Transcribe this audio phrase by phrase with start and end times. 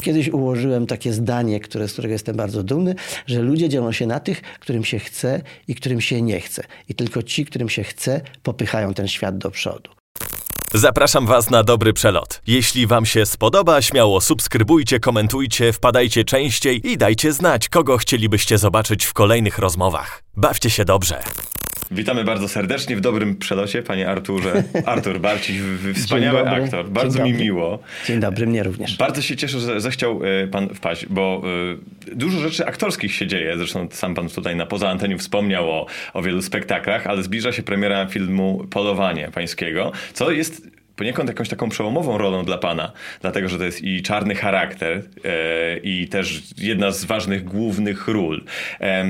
[0.00, 2.94] Kiedyś ułożyłem takie zdanie, które, z którego jestem bardzo dumny,
[3.26, 6.62] że ludzie dzielą się na tych, którym się chce i którym się nie chce.
[6.88, 9.90] I tylko ci, którym się chce, popychają ten świat do przodu.
[10.74, 12.42] Zapraszam Was na dobry przelot.
[12.46, 19.04] Jeśli Wam się spodoba, śmiało subskrybujcie, komentujcie, wpadajcie częściej i dajcie znać, kogo chcielibyście zobaczyć
[19.04, 20.22] w kolejnych rozmowach.
[20.36, 21.22] Bawcie się dobrze.
[21.90, 24.62] Witamy bardzo serdecznie w dobrym przelocie, panie Arturze.
[24.86, 25.60] Artur Barciś,
[25.94, 26.90] wspaniały aktor.
[26.90, 27.78] Bardzo mi miło.
[28.06, 28.96] Dzień dobry, mnie również.
[28.96, 31.42] Bardzo się cieszę, że zechciał e, pan wpaść, bo
[32.10, 33.56] e, dużo rzeczy aktorskich się dzieje.
[33.56, 37.62] Zresztą sam pan tutaj na poza anteniu wspomniał o, o wielu spektaklach, ale zbliża się
[37.62, 43.58] premiera filmu Polowanie pańskiego, co jest poniekąd jakąś taką przełomową rolą dla pana, dlatego że
[43.58, 48.44] to jest i czarny charakter, e, i też jedna z ważnych głównych ról.
[48.80, 49.04] E,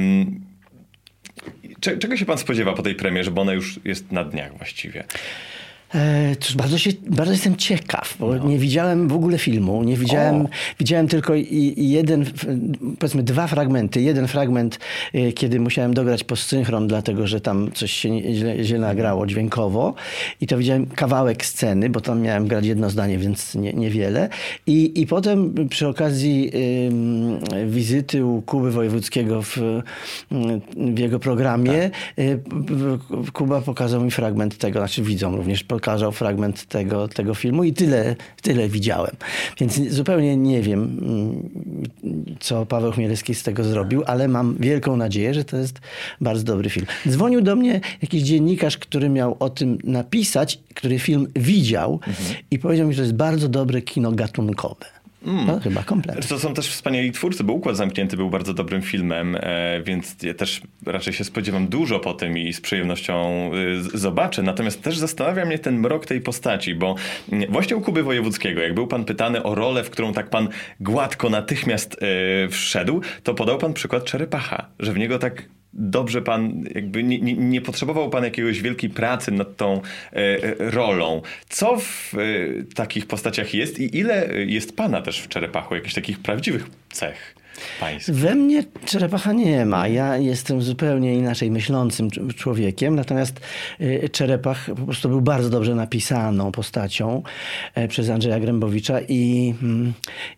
[1.80, 5.04] Czego się pan spodziewa po tej premierze, bo ona już jest na dniach właściwie?
[5.94, 8.48] E, cóż, bardzo, się, bardzo jestem ciekaw, bo no.
[8.48, 9.82] nie widziałem w ogóle filmu.
[9.82, 11.32] Nie widziałem, widziałem tylko
[11.76, 12.24] jeden,
[12.98, 14.00] powiedzmy dwa fragmenty.
[14.00, 14.78] Jeden fragment,
[15.14, 19.94] e, kiedy musiałem dograć postsynchron, dlatego że tam coś się źle, źle nagrało dźwiękowo.
[20.40, 24.28] I to widziałem kawałek sceny, bo tam miałem grać jedno zdanie, więc nie, niewiele.
[24.66, 26.50] I, I potem przy okazji
[27.54, 29.58] y, wizyty u Kuby Wojewódzkiego w,
[30.76, 32.24] w jego programie, tak.
[32.24, 32.40] y,
[33.32, 38.16] Kuba pokazał mi fragment tego, znaczy widzą również pokazał fragment tego, tego filmu i tyle,
[38.42, 39.16] tyle widziałem.
[39.60, 45.34] Więc zupełnie nie wiem, mm, co Paweł Chmielewski z tego zrobił, ale mam wielką nadzieję,
[45.34, 45.80] że to jest
[46.20, 46.86] bardzo dobry film.
[47.08, 52.38] Dzwonił do mnie jakiś dziennikarz, który miał o tym napisać, który film widział mhm.
[52.50, 54.99] i powiedział mi, że to jest bardzo dobre kino gatunkowe.
[55.26, 55.46] Mm.
[55.46, 56.22] No, chyba kompletnie.
[56.22, 60.34] To są też wspaniali twórcy, bo Układ Zamknięty był bardzo dobrym filmem, e, więc ja
[60.34, 63.50] też raczej się spodziewam dużo po tym i z przyjemnością
[63.94, 64.42] e, zobaczę.
[64.42, 66.94] Natomiast też zastanawia mnie ten mrok tej postaci, bo
[67.32, 70.48] mm, właśnie u Kuby Wojewódzkiego, jak był pan pytany o rolę, w którą tak pan
[70.80, 76.64] gładko natychmiast e, wszedł, to podał pan przykład Czerepacha, że w niego tak dobrze pan,
[76.74, 79.80] jakby nie, nie, nie, potrzebował pan jakiegoś wielkiej pracy nad tą
[80.12, 81.22] e, e, rolą.
[81.48, 86.18] Co w e, takich postaciach jest i ile jest pana też w Czerepachu, jakichś takich
[86.18, 87.34] prawdziwych cech?
[87.80, 88.14] Pańskich.
[88.14, 89.88] We mnie Czerepacha nie ma.
[89.88, 93.40] Ja jestem zupełnie inaczej myślącym człowiekiem, natomiast
[93.80, 97.22] e, Czerepach po prostu był bardzo dobrze napisaną postacią
[97.74, 99.92] e, przez Andrzeja Grębowicza i, mm,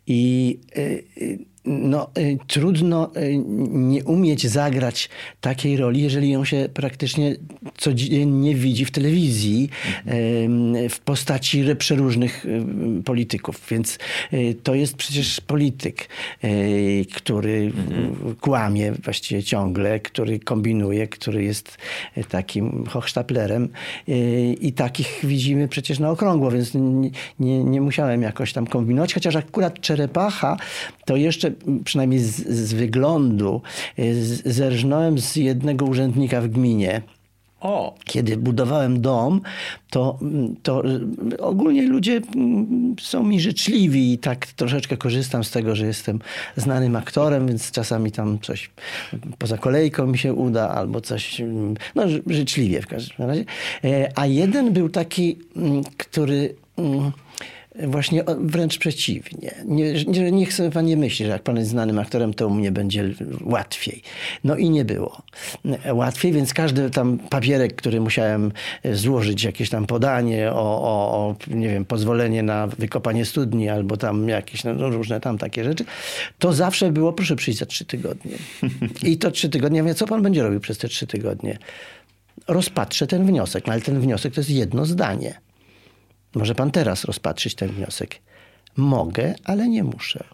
[0.07, 0.59] i,
[1.17, 5.09] i no, y, trudno y, nie umieć zagrać
[5.41, 7.37] takiej roli, jeżeli ją się praktycznie
[7.77, 9.71] codziennie widzi w telewizji
[10.91, 13.67] w postaci przeróżnych y, polityków.
[13.71, 13.99] Więc
[14.63, 16.09] to jest przecież polityk,
[17.15, 18.35] który mhm.
[18.41, 21.79] kłamie właściwie ciągle, który kombinuje, który jest
[22.29, 23.69] takim hochsztaplerem
[24.61, 29.37] i takich widzimy przecież na okrągło, więc nie, nie, nie musiałem jakoś tam kombinować, chociaż
[29.37, 30.57] akurat Czerepacha
[31.05, 31.52] to jeszcze
[31.85, 33.63] przynajmniej z, z wyglądu,
[33.99, 34.15] e,
[34.53, 37.03] zerżnąłem z jednego urzędnika w gminie.
[37.63, 37.95] O.
[38.05, 39.41] Kiedy budowałem dom,
[39.91, 40.19] to,
[40.63, 40.83] to
[41.39, 42.21] ogólnie ludzie
[43.01, 46.19] są mi życzliwi i tak troszeczkę korzystam z tego, że jestem
[46.57, 48.71] znanym aktorem, więc czasami tam coś
[49.39, 51.43] poza kolejką mi się uda albo coś,
[51.95, 53.45] no życzliwie w każdym razie.
[53.85, 55.39] E, a jeden był taki,
[55.97, 56.55] który
[57.75, 59.55] Właśnie wręcz przeciwnie.
[59.65, 62.51] Nie, nie, niech sobie pan nie myśli, że jak pan jest znanym aktorem, to u
[62.51, 64.03] mnie będzie łatwiej.
[64.45, 65.23] No i nie było
[65.93, 68.53] łatwiej, więc każdy tam papierek, który musiałem
[68.93, 74.29] złożyć, jakieś tam podanie o, o, o nie wiem, pozwolenie na wykopanie studni albo tam
[74.29, 75.85] jakieś no, różne tam takie rzeczy,
[76.39, 78.33] to zawsze było, proszę przyjść za trzy tygodnie.
[79.13, 81.59] I to trzy tygodnie, ja mówię, co pan będzie robił przez te trzy tygodnie?
[82.49, 85.52] Rozpatrzę ten wniosek, no ale ten wniosek to jest jedno zdanie.
[86.35, 88.19] Może pan teraz rozpatrzyć ten wniosek.
[88.77, 90.25] Mogę, ale nie muszę.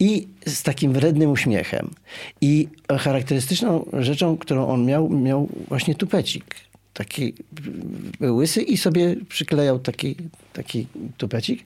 [0.00, 1.90] I z takim wrednym uśmiechem.
[2.40, 2.68] I
[2.98, 6.54] charakterystyczną rzeczą, którą on miał, miał właśnie tupecik.
[6.92, 7.34] Taki
[8.20, 10.16] łysy i sobie przyklejał taki,
[10.52, 10.86] taki
[11.16, 11.64] tupecik.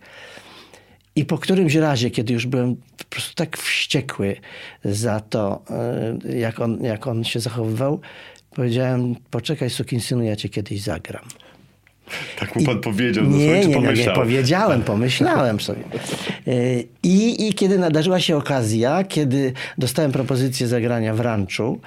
[1.16, 4.36] I po którymś razie, kiedy już byłem po prostu tak wściekły
[4.84, 8.00] za to, e, jak on, jak on się zachowywał,
[8.50, 11.24] powiedziałem, poczekaj sukinsynu, ja cię kiedyś zagram.
[12.40, 15.82] Tak mu pan I, powiedział, nie, nie, nie, nie, powiedziałem, pomyślałem sobie.
[16.48, 21.80] Y, I, I kiedy nadarzyła się okazja, kiedy dostałem propozycję zagrania w ranczu,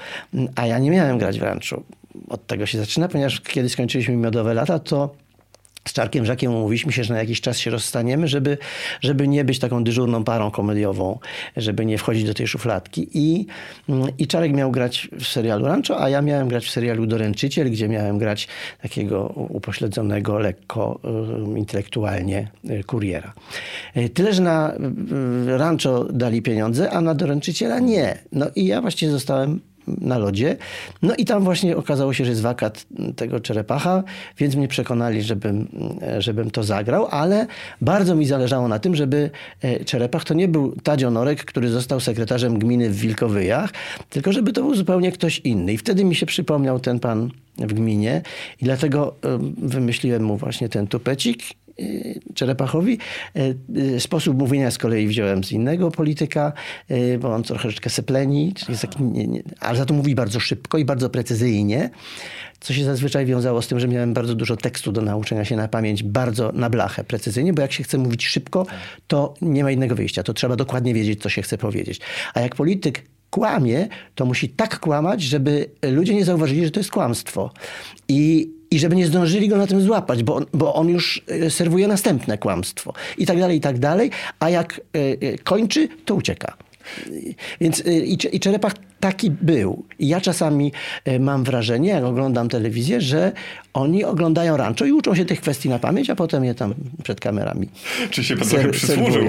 [0.56, 1.83] a ja nie miałem grać w ranczu,
[2.30, 5.16] od tego się zaczyna, ponieważ kiedy skończyliśmy Miodowe Lata, to
[5.87, 8.57] z Czarkiem Żakiem umówiliśmy się, że na jakiś czas się rozstaniemy, żeby,
[9.01, 11.19] żeby nie być taką dyżurną parą komediową,
[11.57, 13.07] żeby nie wchodzić do tej szufladki.
[13.13, 13.45] I,
[14.17, 17.87] I Czarek miał grać w serialu Rancho, a ja miałem grać w serialu Doręczyciel, gdzie
[17.87, 18.47] miałem grać
[18.81, 20.99] takiego upośledzonego, lekko
[21.55, 23.33] intelektualnie y, kuriera.
[23.97, 24.73] Y, Tyle, że na
[25.47, 28.17] y, Rancho dali pieniądze, a na Doręczyciela nie.
[28.31, 29.59] No i ja właściwie zostałem
[30.01, 30.57] na lodzie.
[31.01, 34.03] No i tam właśnie okazało się, że jest wakat tego Czerepacha,
[34.38, 35.68] więc mnie przekonali, żebym,
[36.19, 37.47] żebym to zagrał, ale
[37.81, 39.30] bardzo mi zależało na tym, żeby
[39.62, 43.69] e, Czerepach to nie był Tadzio Norek, który został sekretarzem gminy w Wilkowyjach,
[44.09, 45.74] tylko żeby to był zupełnie ktoś inny.
[45.74, 48.21] I wtedy mi się przypomniał ten pan w gminie
[48.62, 51.44] i dlatego e, wymyśliłem mu właśnie ten tupecik
[52.33, 52.97] Czerepachowi.
[53.35, 56.53] E, Sposób mówienia z kolei wziąłem z innego polityka,
[56.87, 58.87] e, bo on troszeczkę sepleni, jest
[59.59, 61.89] ale za to mówi bardzo szybko i bardzo precyzyjnie,
[62.59, 65.67] co się zazwyczaj wiązało z tym, że miałem bardzo dużo tekstu do nauczenia się na
[65.67, 68.65] pamięć, bardzo na blachę, precyzyjnie, bo jak się chce mówić szybko,
[69.07, 70.23] to nie ma innego wyjścia.
[70.23, 71.99] To trzeba dokładnie wiedzieć, co się chce powiedzieć.
[72.33, 76.91] A jak polityk kłamie, to musi tak kłamać, żeby ludzie nie zauważyli, że to jest
[76.91, 77.51] kłamstwo.
[78.07, 81.50] I, i żeby nie zdążyli go na tym złapać, bo on, bo on już e,
[81.50, 82.94] serwuje następne kłamstwo.
[83.18, 84.12] I tak dalej, i tak dalej.
[84.39, 86.57] A jak y, y, kończy, to ucieka.
[87.62, 89.85] Więc i, i Czerepach taki był.
[89.99, 90.71] I ja czasami
[91.19, 93.31] mam wrażenie, jak oglądam telewizję, że
[93.73, 96.73] oni oglądają rancho i uczą się tych kwestii na pamięć, a potem je tam
[97.03, 97.69] przed kamerami.
[98.09, 99.23] Czy się pan trochę przysłużył?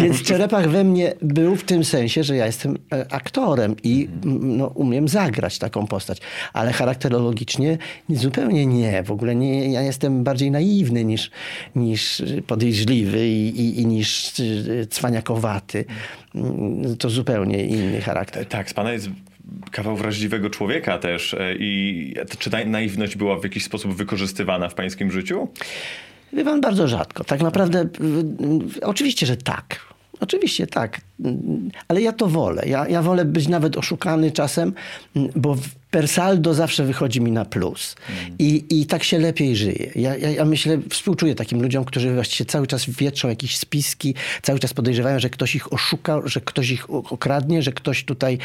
[0.00, 4.66] Więc Czerepach we mnie był w tym sensie, że ja jestem e, aktorem i no,
[4.66, 6.20] umiem zagrać taką postać.
[6.52, 7.78] Ale charakterologicznie
[8.08, 9.02] zupełnie nie.
[9.02, 9.72] W ogóle nie.
[9.72, 11.30] Ja jestem bardziej naiwny niż,
[11.76, 14.32] niż podejrzliwy i, i, i niż
[14.90, 15.84] cwaniakowaty.
[16.98, 18.46] To zupełnie inny charakter.
[18.46, 19.08] Tak, z pana jest
[19.70, 21.36] kawał wrażliwego człowieka też.
[21.58, 25.48] I czy ta naiwność była w jakiś sposób wykorzystywana w pańskim życiu?
[26.32, 27.24] Wie pan, bardzo rzadko.
[27.24, 27.88] Tak naprawdę,
[28.82, 29.93] oczywiście, że tak.
[30.20, 31.00] Oczywiście tak,
[31.88, 32.62] ale ja to wolę.
[32.66, 34.72] Ja, ja wolę być nawet oszukany czasem,
[35.36, 35.56] bo
[35.90, 37.96] per saldo zawsze wychodzi mi na plus.
[38.08, 38.34] Mm.
[38.38, 39.90] I, I tak się lepiej żyje.
[39.94, 44.58] Ja, ja, ja myślę, współczuję takim ludziom, którzy właściwie cały czas wietrzą jakieś spiski, cały
[44.58, 48.38] czas podejrzewają, że ktoś ich oszuka, że ktoś ich okradnie, że ktoś tutaj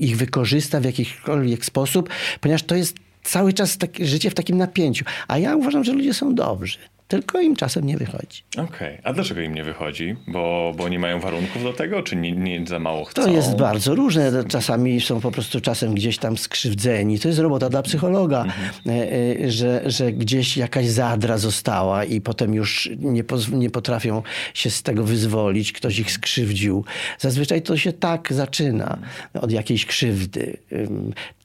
[0.00, 2.08] ich wykorzysta w jakikolwiek sposób,
[2.40, 5.04] ponieważ to jest cały czas takie życie w takim napięciu.
[5.28, 6.78] A ja uważam, że ludzie są dobrzy
[7.12, 8.42] tylko im czasem nie wychodzi.
[8.52, 9.00] Okej, okay.
[9.02, 10.16] a dlaczego im nie wychodzi?
[10.26, 13.22] Bo, bo nie mają warunków do tego, czy nie, nie za mało chcą?
[13.22, 14.44] To jest bardzo różne.
[14.48, 17.18] Czasami są po prostu czasem gdzieś tam skrzywdzeni.
[17.18, 19.50] To jest robota dla psychologa, mhm.
[19.50, 24.22] że, że gdzieś jakaś zadra została i potem już nie, nie potrafią
[24.54, 25.72] się z tego wyzwolić.
[25.72, 26.84] Ktoś ich skrzywdził.
[27.18, 28.98] Zazwyczaj to się tak zaczyna
[29.34, 30.56] od jakiejś krzywdy.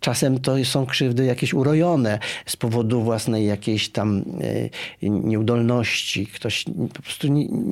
[0.08, 4.24] Czasem to są krzywdy jakieś urojone z powodu własnej jakiejś tam
[5.02, 7.28] nieudolności zdolności, ktoś po prostu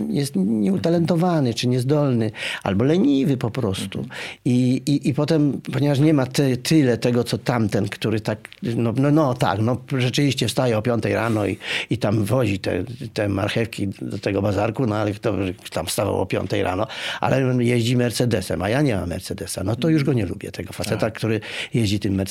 [0.10, 2.32] jest nieutalentowany czy niezdolny,
[2.64, 4.06] albo leniwy po prostu.
[4.46, 8.94] I, i, i potem, ponieważ nie ma ty, tyle tego, co tamten, który tak, no,
[8.98, 11.58] no, no tak, no rzeczywiście wstaje o 5 rano i,
[11.90, 12.84] i tam wozi te,
[13.14, 15.34] te marchewki do tego bazarku, no ale kto
[15.72, 16.88] tam wstawał o 5 rano,
[17.22, 19.64] ale jeździ Mercedesem, a ja nie mam Mercedesa.
[19.64, 21.14] No to już go nie lubię, tego faceta, tak.
[21.14, 21.40] który
[21.74, 22.25] jeździ tym Mercedesem,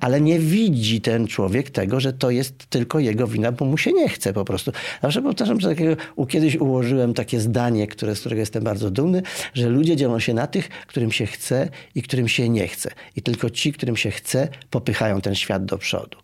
[0.00, 3.92] ale nie widzi ten człowiek tego, że to jest tylko jego wina, bo mu się
[3.92, 4.72] nie chce po prostu.
[5.02, 5.96] Zawsze powtarzam, że takiego,
[6.28, 9.22] kiedyś ułożyłem takie zdanie, które, z którego jestem bardzo dumny,
[9.54, 12.90] że ludzie dzielą się na tych, którym się chce i którym się nie chce.
[13.16, 16.18] I tylko ci, którym się chce, popychają ten świat do przodu.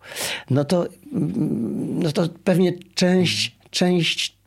[0.50, 4.39] No to, mm, no to pewnie część, część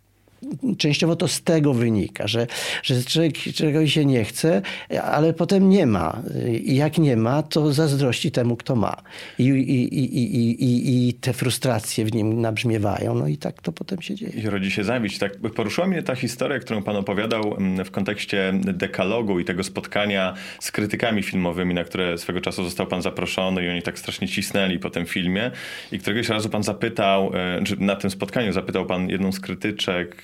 [0.77, 2.47] częściowo to z tego wynika, że,
[2.83, 4.61] że człowiek, czegoś się nie chce,
[5.03, 6.21] ale potem nie ma.
[6.63, 9.01] I jak nie ma, to zazdrości temu, kto ma.
[9.39, 14.01] I, i, i, i, i te frustracje w nim nabrzmiewają, no i tak to potem
[14.01, 14.31] się dzieje.
[14.31, 15.17] I rodzi się zawiść.
[15.17, 20.33] Tak poruszyła mnie ta historia, którą pan opowiadał mm, w kontekście dekalogu i tego spotkania
[20.59, 24.79] z krytykami filmowymi, na które swego czasu został pan zaproszony i oni tak strasznie cisnęli
[24.79, 25.51] po tym filmie.
[25.91, 30.23] I któregoś razu pan zapytał, e, czy na tym spotkaniu zapytał pan jedną z krytyczek,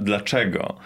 [0.00, 0.76] dlaczego.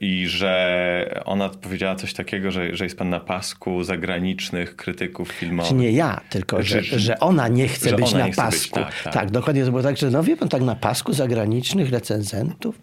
[0.00, 5.68] I że ona powiedziała coś takiego, że, że jest pan na pasku zagranicznych krytyków filmowych.
[5.68, 8.80] Czy nie ja, tylko że, że, że ona nie chce być na pasku.
[8.80, 9.12] Być, tak, tak.
[9.12, 12.78] tak, dokładnie to było tak, że no wie pan, tak na pasku zagranicznych recenzentów.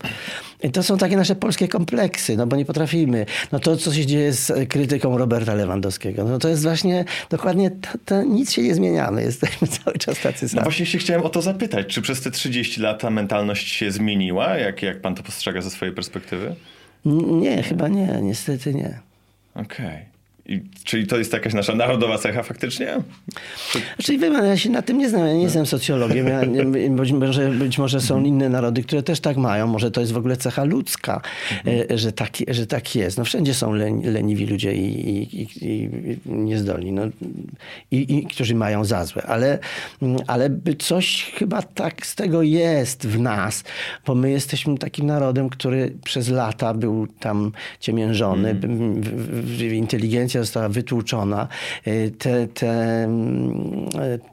[0.63, 3.25] I to są takie nasze polskie kompleksy, no bo nie potrafimy.
[3.51, 7.89] No to, co się dzieje z krytyką Roberta Lewandowskiego, no to jest właśnie dokładnie, to,
[8.05, 9.11] to nic się nie zmienia.
[9.11, 10.59] My jesteśmy cały czas tacy no sami.
[10.59, 11.87] No właśnie się chciałem o to zapytać.
[11.87, 14.57] Czy przez te 30 lat ta mentalność się zmieniła?
[14.57, 16.55] Jak, jak pan to postrzega ze swojej perspektywy?
[17.05, 18.19] Nie, chyba nie.
[18.21, 18.99] Niestety nie.
[19.55, 19.87] Okej.
[19.87, 20.16] Okay.
[20.47, 22.97] I, czyli to jest jakaś nasza narodowa cecha faktycznie?
[23.71, 23.79] Czy...
[23.95, 26.27] Znaczy, wie pan, ja się na tym nie znam, ja nie jestem socjologiem.
[26.27, 26.41] Ja,
[26.89, 29.67] być, może, być może są inne narody, które też tak mają.
[29.67, 31.21] Może to jest w ogóle cecha ludzka,
[31.65, 31.97] mhm.
[31.97, 33.17] że, tak, że tak jest.
[33.17, 33.73] No, wszędzie są
[34.03, 35.89] leniwi ludzie i, i, i, i
[36.25, 37.01] niezdolni, no,
[37.91, 39.23] i, którzy mają za złe.
[39.23, 39.59] Ale,
[40.27, 40.49] ale
[40.79, 43.63] coś chyba tak z tego jest w nas,
[44.05, 49.03] bo my jesteśmy takim narodem, który przez lata był tam ciemiężony, mm.
[49.73, 51.47] inteligencja została wytłuczona.
[51.85, 53.09] E, te, te, e,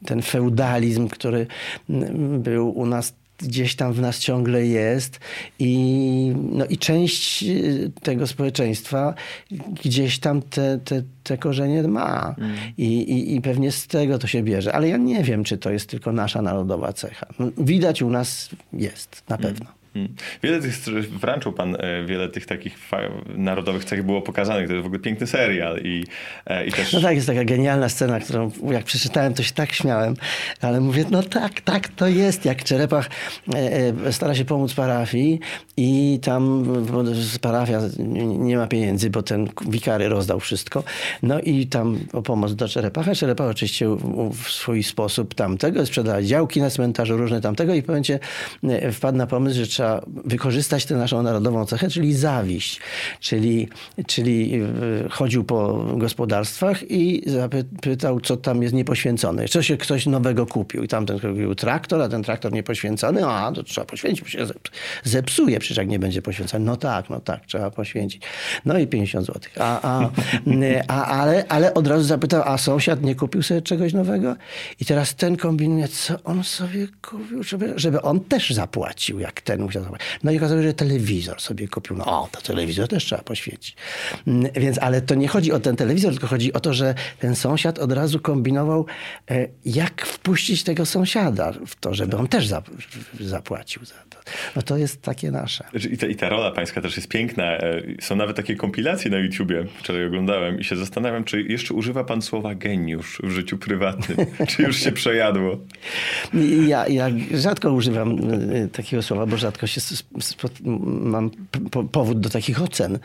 [0.06, 1.46] ten feudalizm, który
[2.38, 5.20] był u nas gdzieś tam w nas ciągle jest
[5.58, 9.14] i, no i część y, tego społeczeństwa
[9.84, 12.56] gdzieś tam te, te, te korzenie ma mm.
[12.78, 14.72] I, i, i pewnie z tego to się bierze.
[14.72, 17.26] Ale ja nie wiem, czy to jest tylko nasza narodowa cecha.
[17.38, 19.48] No, widać u nas jest, na mm.
[19.48, 19.66] pewno.
[19.66, 19.83] Hmm.
[20.42, 20.76] Wiele tych,
[21.10, 22.78] wręczył pan e, wiele tych takich
[23.36, 24.66] narodowych cech było pokazanych.
[24.66, 26.04] To jest w ogóle piękny serial i,
[26.46, 26.92] e, i też...
[26.92, 30.14] No tak, jest taka genialna scena, którą jak przeczytałem, to się tak śmiałem,
[30.60, 32.44] ale mówię, no tak, tak, to jest.
[32.44, 33.10] Jak Czerepach
[33.54, 35.40] e, stara się pomóc parafii
[35.76, 36.64] i tam
[37.40, 37.80] parafia
[38.38, 40.84] nie ma pieniędzy, bo ten wikary rozdał wszystko.
[41.22, 43.14] No i tam o pomoc do Czerepacha.
[43.14, 43.96] Czerepach oczywiście
[44.32, 48.18] w swój sposób tamtego sprzedała działki na cmentarzu, różne tamtego i w momencie
[48.92, 52.80] wpadł na pomysł, że trzeba trzeba wykorzystać tę naszą narodową cechę, czyli zawiść.
[53.20, 53.68] Czyli,
[54.06, 59.48] czyli e, chodził po gospodarstwach i zapytał, co tam jest niepoświęcone.
[59.48, 60.82] Co się ktoś nowego kupił.
[60.82, 63.26] I tamten kupił traktor, a ten traktor niepoświęcony.
[63.26, 64.46] A, to trzeba poświęcić, się
[65.04, 66.64] zepsuje przecież jak nie będzie poświęcony.
[66.64, 68.22] No tak, no tak, trzeba poświęcić.
[68.64, 69.40] No i 50 zł.
[69.58, 70.10] A, a,
[70.88, 74.36] a, ale, ale od razu zapytał, a sąsiad nie kupił sobie czegoś nowego?
[74.80, 79.62] I teraz ten kombinuje, co on sobie kupił, żeby, żeby on też zapłacił, jak ten
[79.80, 79.96] musiał.
[80.24, 81.96] No i okazało się, że telewizor sobie kupił.
[81.96, 83.76] No o, to telewizor też trzeba poświęcić.
[84.26, 87.36] Mm, więc, ale to nie chodzi o ten telewizor, tylko chodzi o to, że ten
[87.36, 88.86] sąsiad od razu kombinował,
[89.30, 92.50] e, jak wpuścić tego sąsiada w to, żeby on też
[93.20, 94.18] zapłacił za to.
[94.56, 95.64] No to jest takie nasze.
[95.70, 97.44] Znaczy, I ta, I ta rola pańska też jest piękna.
[97.44, 102.04] E, są nawet takie kompilacje na YouTubie, wczoraj oglądałem i się zastanawiam, czy jeszcze używa
[102.04, 104.16] pan słowa geniusz w życiu prywatnym,
[104.48, 105.58] czy już się przejadło?
[106.66, 108.18] Ja, ja rzadko używam
[108.52, 109.80] e, takiego słowa, bo rzadko się
[111.00, 111.30] mam
[111.92, 112.98] powód do takich ocen.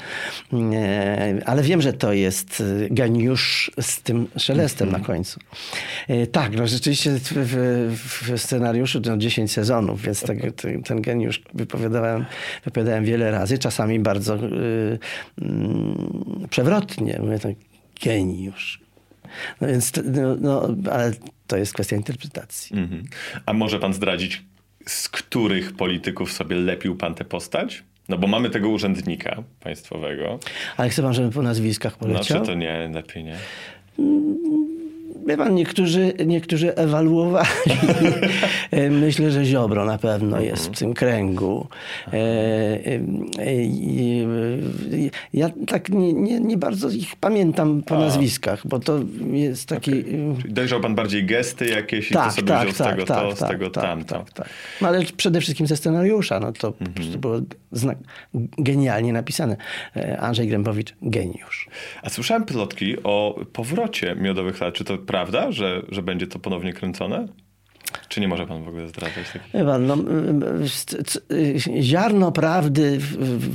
[0.74, 5.40] E, ale wiem, że to jest geniusz z tym szelestem na końcu.
[6.32, 10.40] Tak, no rzeczywiście w, w scenariuszu to 10 sezonów, więc ten,
[10.86, 12.26] ten geniusz wypowiadałem,
[12.66, 15.00] wypowiadałem wiele razy, czasami bardzo yy,
[15.38, 17.20] yy, przewrotnie.
[17.22, 17.56] Mówię tak,
[18.04, 18.80] geniusz.
[19.62, 21.12] No więc, no, no, ale
[21.48, 22.78] to jest kwestia interpretacji.
[22.78, 23.04] Mm -hmm.
[23.46, 24.44] A może pan zdradzić,
[24.90, 27.84] z których polityków sobie lepił pan tę postać?
[28.10, 30.40] No bo mamy tego urzędnika państwowego.
[30.78, 32.40] Ale chce pan, żebym po nazwiskach poleciał?
[32.40, 33.38] No czy to nie, lepiej nie?
[35.38, 37.50] Pan, niektórzy, niektórzy ewaluowali.
[38.92, 41.68] Myślę, że Ziobro na pewno jest w tym kręgu.
[42.08, 42.20] E, e,
[45.34, 49.00] ja tak nie, nie, nie bardzo ich pamiętam po nazwiskach, bo to
[49.32, 49.92] jest taki...
[49.92, 50.52] Okay.
[50.52, 53.18] Dojrzał pan bardziej gesty jakieś tak, i to sobie tak, wziął tak, z tego tak,
[53.18, 54.16] to, z tak, tego tak, tamto.
[54.20, 54.50] Tak, tak.
[54.82, 56.40] No, ale przede wszystkim ze scenariusza.
[56.40, 57.20] No to mhm.
[57.20, 57.40] było
[57.72, 57.98] znak,
[58.58, 59.58] genialnie napisane.
[59.96, 61.68] E, Andrzej Grębowicz, geniusz.
[62.02, 64.74] A słyszałem plotki o powrocie Miodowych Lat.
[64.74, 65.19] Czy to prawda,
[65.52, 67.28] że, że będzie to ponownie kręcone?
[68.10, 69.52] Czy nie może pan w ogóle zdradzać takich?
[69.66, 69.98] Pan, no,
[71.82, 73.00] ziarno prawdy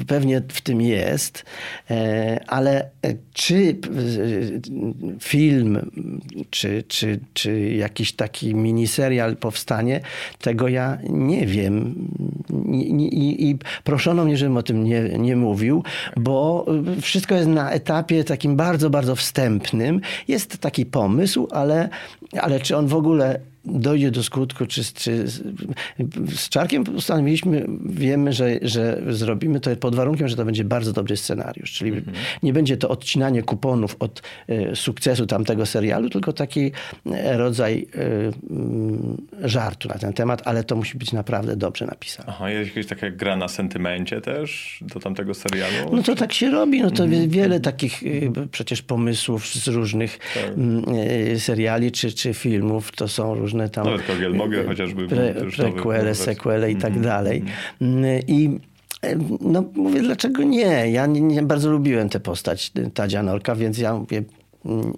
[0.07, 1.45] pewnie w tym jest,
[1.91, 2.91] e, ale
[3.33, 3.77] czy
[5.21, 5.91] film,
[6.51, 10.01] czy, czy, czy jakiś taki miniserial powstanie,
[10.41, 11.95] tego ja nie wiem.
[12.73, 15.83] I, i proszono mnie, żebym o tym nie, nie mówił,
[16.17, 16.67] bo
[17.01, 20.01] wszystko jest na etapie takim bardzo, bardzo wstępnym.
[20.29, 21.89] Jest taki pomysł, ale,
[22.41, 25.27] ale czy on w ogóle dojdzie do skutku, czy, czy
[26.37, 31.17] z Czarkiem postanowiliśmy, wiemy, że, że zrobimy to pod warunkiem, że to będzie bardzo dobry
[31.17, 32.17] scenariusz, czyli mhm.
[32.43, 36.73] nie będzie to odcinanie kuponów od e, sukcesu tamtego serialu, tylko taki
[37.13, 37.87] e, rodzaj
[39.43, 42.29] e, żartu na ten temat, ale to musi być naprawdę dobrze napisane.
[42.29, 45.97] Aha, jest jakaś taka gra na sentymencie też do tamtego serialu?
[45.97, 47.29] No to tak się robi, no to mhm.
[47.29, 48.03] wiele takich
[48.51, 50.53] przecież pomysłów z różnych tak.
[51.39, 53.85] seriali czy, czy filmów, to są różne różne tam...
[53.85, 55.09] Nawet Kogiel mogę chociażby...
[55.09, 57.05] Pre, prequele, sequele i tak mm -hmm.
[57.05, 57.45] dalej.
[57.81, 58.59] Mm, I
[59.41, 60.91] no mówię, dlaczego nie?
[60.91, 64.23] Ja nie, nie bardzo lubiłem tę postać Tadzia Norka, więc ja mówię,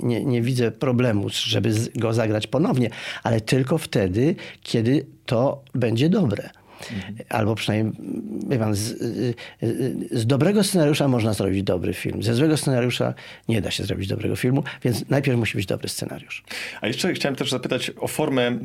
[0.03, 2.91] nie, nie widzę problemu, żeby go zagrać ponownie,
[3.23, 6.51] ale tylko wtedy, kiedy to będzie dobre.
[7.29, 7.95] Albo przynajmniej,
[8.49, 12.23] wie pan, z, y, y, z dobrego scenariusza można zrobić dobry film.
[12.23, 13.15] Ze złego scenariusza
[13.49, 16.45] nie da się zrobić dobrego filmu, więc najpierw musi być dobry scenariusz.
[16.81, 18.59] A jeszcze chciałem też zapytać o formę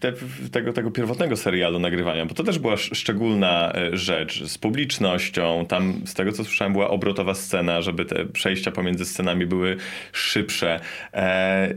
[0.00, 0.12] te,
[0.52, 5.66] tego, tego pierwotnego serialu nagrywania, bo to też była szczególna e, rzecz z publicznością.
[5.68, 9.76] Tam, z tego co słyszałem, była obrotowa scena, żeby te przejścia pomiędzy scenami były
[10.12, 10.80] szybsze.
[11.14, 11.74] E,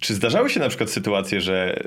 [0.00, 1.82] czy zdarzały się na przykład sytuacje, że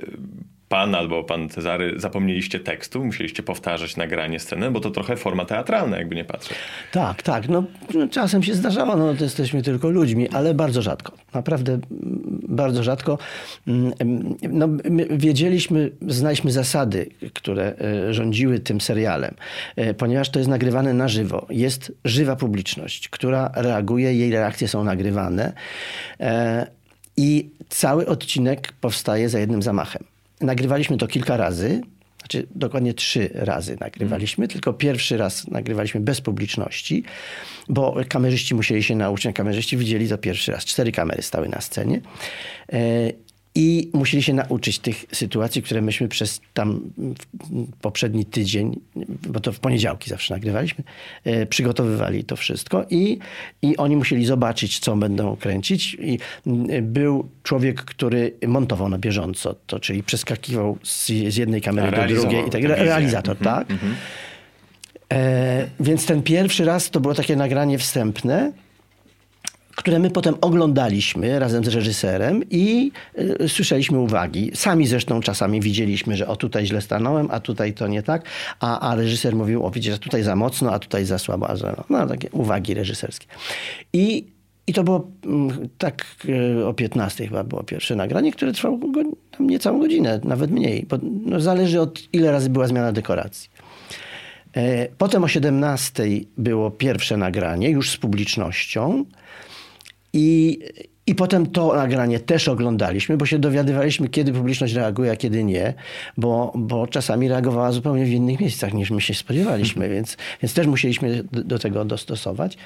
[0.75, 5.98] pan albo pan Cezary zapomnieliście tekstu, musieliście powtarzać nagranie sceny, bo to trochę forma teatralna,
[5.98, 6.58] jakby nie patrzeć.
[6.91, 7.50] Tak, tak.
[7.50, 7.63] No,
[8.12, 11.12] czasem się zdarzało, no to jesteśmy tylko ludźmi, ale bardzo rzadko.
[11.34, 11.79] Naprawdę
[12.50, 13.17] bardzo rzadko.
[13.67, 13.94] Mm,
[14.50, 14.67] no,
[15.10, 19.34] wiedzieliśmy, znaliśmy zasady, które e, rządziły tym serialem,
[19.75, 21.46] e, ponieważ to jest nagrywane na żywo.
[21.50, 25.53] Jest żywa publiczność, która reaguje, jej reakcje są nagrywane
[26.20, 26.67] e,
[27.17, 30.15] i cały odcinek powstaje za jednym zamachem.
[30.46, 31.82] Nagrywaliśmy to kilka razy,
[32.20, 34.54] znaczy dokładnie trzy razy nagrywaliśmy, mm.
[34.54, 37.04] tylko pierwszy raz nagrywaliśmy bez publiczności,
[37.70, 40.66] bo kamerzyści musieli się nauczyć, kamerzyści widzieli to pierwszy raz.
[40.66, 42.02] Cztery kamery stały na scenie
[42.74, 42.78] e,
[43.56, 46.82] i musieli się nauczyć tych sytuacji, które myśmy przez tam
[47.82, 48.80] poprzedni tydzień,
[49.28, 50.84] bo to w poniedziałki zawsze nagrywaliśmy,
[51.24, 53.20] e, przygotowywali to wszystko i,
[53.62, 55.98] i oni musieli zobaczyć, co będą kręcić.
[56.00, 56.20] I
[56.82, 62.48] był człowiek, który montował na bieżąco to, czyli przeskakiwał z, z jednej kamery do drugiej.
[62.48, 63.72] I tak, realizator, mhm, tak.
[63.72, 63.96] Mhm.
[65.14, 68.52] E, więc ten pierwszy raz to było takie nagranie wstępne
[69.75, 72.91] które my potem oglądaliśmy razem z reżyserem i
[73.41, 74.51] y, słyszeliśmy uwagi.
[74.53, 78.25] Sami zresztą czasami widzieliśmy, że o tutaj źle stanąłem, a tutaj to nie tak,
[78.60, 81.55] a, a reżyser mówił, o widzisz, że tutaj za mocno, a tutaj za słabo, a
[81.55, 83.27] za, no, takie uwagi reżyserskie.
[83.94, 84.25] I,
[84.67, 86.05] i to było mm, tak
[86.60, 89.01] y, o 15 chyba było pierwsze nagranie, które trwało go,
[89.38, 93.50] tam niecałą godzinę, nawet mniej, bo no, zależy od ile razy była zmiana dekoracji.
[94.55, 96.03] E, potem o 17
[96.38, 99.05] było pierwsze nagranie, już z publicznością.
[100.16, 100.60] I,
[101.08, 105.74] I potem to nagranie też oglądaliśmy, bo się dowiadywaliśmy, kiedy publiczność reaguje, a kiedy nie,
[106.18, 110.68] bo, bo czasami reagowała zupełnie w innych miejscach niż my się spodziewaliśmy, więc, więc też
[110.68, 112.58] musieliśmy do, do tego dostosować.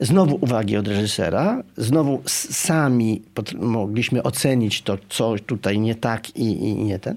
[0.00, 3.22] Znowu uwagi od reżysera, znowu sami
[3.54, 7.16] mogliśmy ocenić to, co tutaj nie tak i, i nie ten.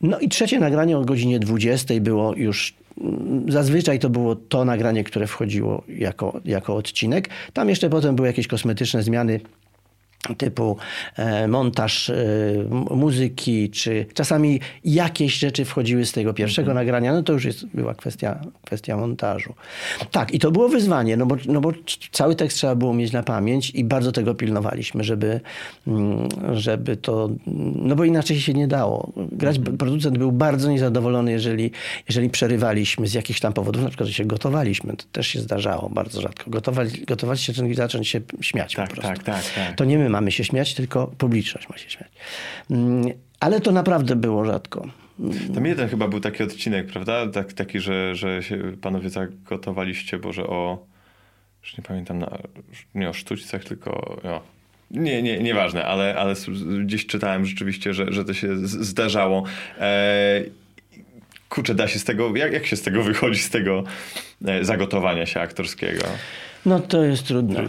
[0.00, 2.74] No i trzecie nagranie o godzinie 20 było już
[3.48, 7.28] Zazwyczaj to było to nagranie, które wchodziło jako, jako odcinek.
[7.52, 9.40] Tam jeszcze potem były jakieś kosmetyczne zmiany
[10.36, 10.76] typu
[11.16, 12.14] e, montaż e,
[12.90, 16.86] muzyki, czy czasami jakieś rzeczy wchodziły z tego pierwszego mhm.
[16.86, 19.54] nagrania, no to już jest, była kwestia, kwestia montażu.
[20.10, 21.72] Tak, i to było wyzwanie, no bo, no bo
[22.12, 25.40] cały tekst trzeba było mieć na pamięć i bardzo tego pilnowaliśmy, żeby,
[25.86, 27.30] mm, żeby to,
[27.74, 29.12] no bo inaczej się nie dało.
[29.16, 29.76] Grać, mhm.
[29.76, 31.70] producent był bardzo niezadowolony, jeżeli,
[32.08, 35.88] jeżeli przerywaliśmy z jakichś tam powodów, na przykład, że się gotowaliśmy, to też się zdarzało
[35.88, 36.50] bardzo rzadko.
[36.50, 39.14] Gotować, gotować się, zacząć się śmiać tak, po prostu.
[39.14, 39.76] Tak, tak, tak.
[39.76, 42.10] To nie my mamy się śmiać, tylko publiczność ma się śmiać.
[42.70, 44.88] Mm, ale to naprawdę było rzadko.
[45.54, 47.26] Tam jeden chyba był taki odcinek, prawda?
[47.26, 50.86] Tak, taki, że, że się panowie zagotowaliście, Boże, o...
[51.62, 52.38] Już nie pamiętam, na,
[52.94, 53.90] nie o sztućcach, tylko...
[54.24, 54.42] O,
[54.90, 56.34] nie, nie, nieważne, ale, ale
[56.84, 59.44] gdzieś czytałem rzeczywiście, że, że to się zdarzało.
[59.78, 60.42] E,
[61.48, 63.84] kurczę, da się z tego, jak, jak się z tego wychodzi, z tego
[64.46, 66.04] e, zagotowania się aktorskiego?
[66.66, 67.68] No to jest trudne.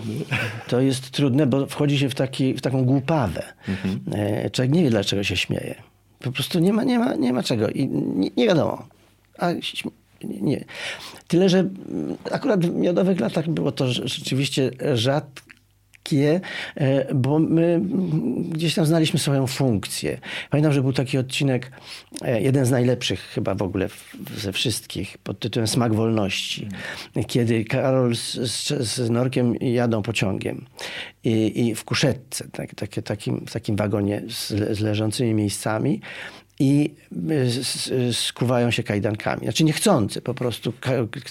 [0.67, 3.43] To jest trudne, bo wchodzi się w, taki, w taką głupawę.
[3.67, 3.99] Mhm.
[4.11, 5.75] E, człowiek nie wie, dlaczego się śmieje.
[6.19, 8.87] Po prostu nie ma, nie ma, nie ma czego i nie, nie wiadomo.
[9.37, 9.49] A
[10.23, 10.65] nie.
[11.27, 11.69] Tyle, że
[12.31, 15.52] akurat w miodowych latach było to rzeczywiście rzadko
[16.03, 16.41] lekkie,
[16.75, 17.81] e, bo my
[18.49, 20.17] gdzieś tam znaliśmy swoją funkcję.
[20.49, 21.71] Pamiętam, że był taki odcinek,
[22.21, 23.89] e, jeden z najlepszych chyba w ogóle
[24.37, 26.67] ze wszystkich, pod tytułem Smak Wolności,
[27.27, 30.65] kiedy Karol z, z, z Norkiem jadą pociągiem
[31.23, 36.01] i, i w kuszetce, tak, takie, takim, w takim wagonie z, z leżącymi miejscami
[36.63, 36.91] i
[38.09, 39.41] y, skuwają się kajdankami.
[39.43, 40.73] Znaczy niechcący, po prostu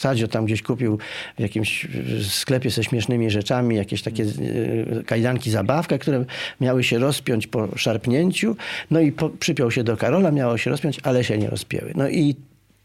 [0.03, 0.99] Kadzio tam gdzieś kupił
[1.39, 1.89] w jakimś
[2.29, 6.25] sklepie ze śmiesznymi rzeczami jakieś takie y, kajdanki zabawka, które
[6.61, 8.57] miały się rozpiąć po szarpnięciu,
[8.91, 11.93] no i po, przypiął się do Karola, miało się rozpiąć, ale się nie rozpięły.
[11.97, 12.35] No i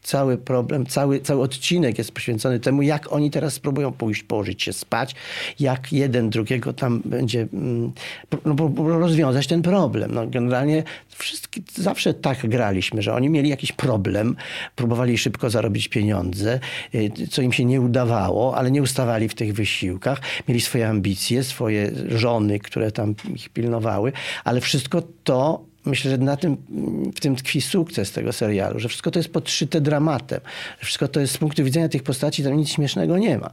[0.08, 4.72] cały problem, cały, cały odcinek jest poświęcony temu, jak oni teraz spróbują pójść, położyć się
[4.72, 5.14] spać,
[5.60, 7.92] jak jeden drugiego tam będzie mm,
[8.44, 10.14] no, rozwiązać ten problem.
[10.14, 14.36] No, generalnie wszystkie, zawsze tak graliśmy, że oni mieli jakiś problem,
[14.76, 16.60] próbowali szybko zarobić pieniądze,
[16.94, 20.20] y, co im się nie udawało, ale nie ustawali w tych wysiłkach.
[20.48, 24.12] Mieli swoje ambicje, swoje żony, które tam ich pilnowały,
[24.44, 26.56] ale wszystko to myślę, że na tym,
[27.16, 30.40] w tym tkwi sukces tego serialu, że wszystko to jest podszyte dramatem,
[30.80, 33.50] że wszystko to jest z punktu widzenia tych postaci, tam nic śmiesznego nie ma.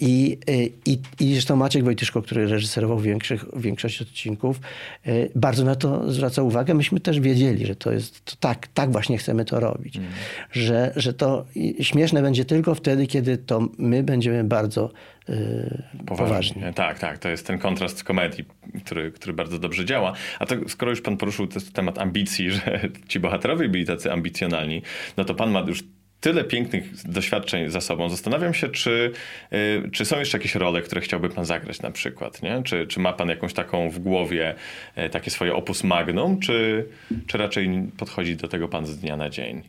[0.00, 4.60] I, y, i, I zresztą Maciek Wojtyszko, który reżyserował większych, większość odcinków,
[5.06, 6.74] y, bardzo na to zwraca uwagę.
[6.74, 9.96] Myśmy też wiedzieli, że to jest to tak, tak właśnie chcemy to robić.
[9.96, 10.08] Mm.
[10.52, 11.44] Że, że to
[11.80, 14.90] śmieszne będzie tylko wtedy, kiedy to my będziemy bardzo
[15.28, 16.62] yy, poważni.
[16.74, 17.18] Tak, tak.
[17.18, 18.44] To jest ten kontrast komedii,
[18.84, 20.12] który, który bardzo dobrze działa.
[20.38, 24.82] A to skoro już pan poruszył temat ambicji, że ci bohaterowie byli tacy ambicjonalni,
[25.16, 25.84] no to pan ma już
[26.22, 28.08] tyle pięknych doświadczeń za sobą.
[28.08, 29.12] Zastanawiam się, czy,
[29.52, 32.62] y, czy są jeszcze jakieś role, które chciałby pan zagrać na przykład, nie?
[32.62, 34.54] Czy, czy ma pan jakąś taką w głowie,
[34.98, 36.88] y, takie swoje opus magnum, czy,
[37.26, 39.62] czy raczej podchodzi do tego pan z dnia na dzień?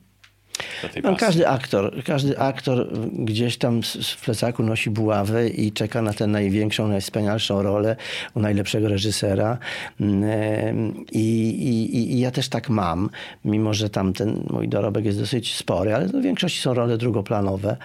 [1.03, 6.27] No, każdy aktor, każdy aktor gdzieś tam w plecaku nosi buławę i czeka na tę
[6.27, 7.95] największą, najwspanialszą rolę
[8.35, 9.57] u najlepszego reżysera.
[10.01, 13.09] Mm, I, i, I, ja też tak mam,
[13.45, 17.77] mimo że tam ten mój dorobek jest dosyć spory, ale w większości są role drugoplanowe.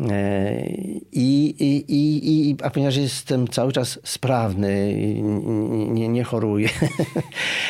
[0.00, 0.10] Mhm.
[1.12, 4.94] I, i, i, a ponieważ jestem cały czas sprawny,
[5.88, 6.68] nie, nie choruję,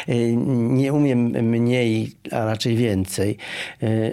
[0.80, 3.36] nie umiem mniej, a raczej więcej,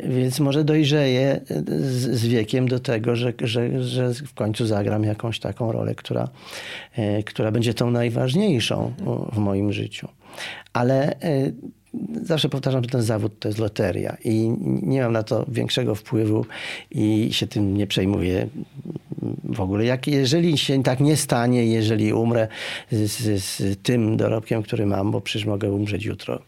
[0.03, 5.39] więc może dojrzeję z, z wiekiem do tego, że, że, że w końcu zagram jakąś
[5.39, 6.27] taką rolę, która,
[6.95, 8.93] e, która będzie tą najważniejszą
[9.33, 10.07] w moim życiu.
[10.73, 11.51] Ale e,
[12.23, 16.45] zawsze powtarzam, że ten zawód to jest loteria i nie mam na to większego wpływu
[16.91, 18.47] i się tym nie przejmuję
[19.43, 19.85] w ogóle.
[19.85, 22.47] Jak, jeżeli się tak nie stanie, jeżeli umrę
[22.91, 26.41] z, z, z tym dorobkiem, który mam, bo przecież mogę umrzeć jutro,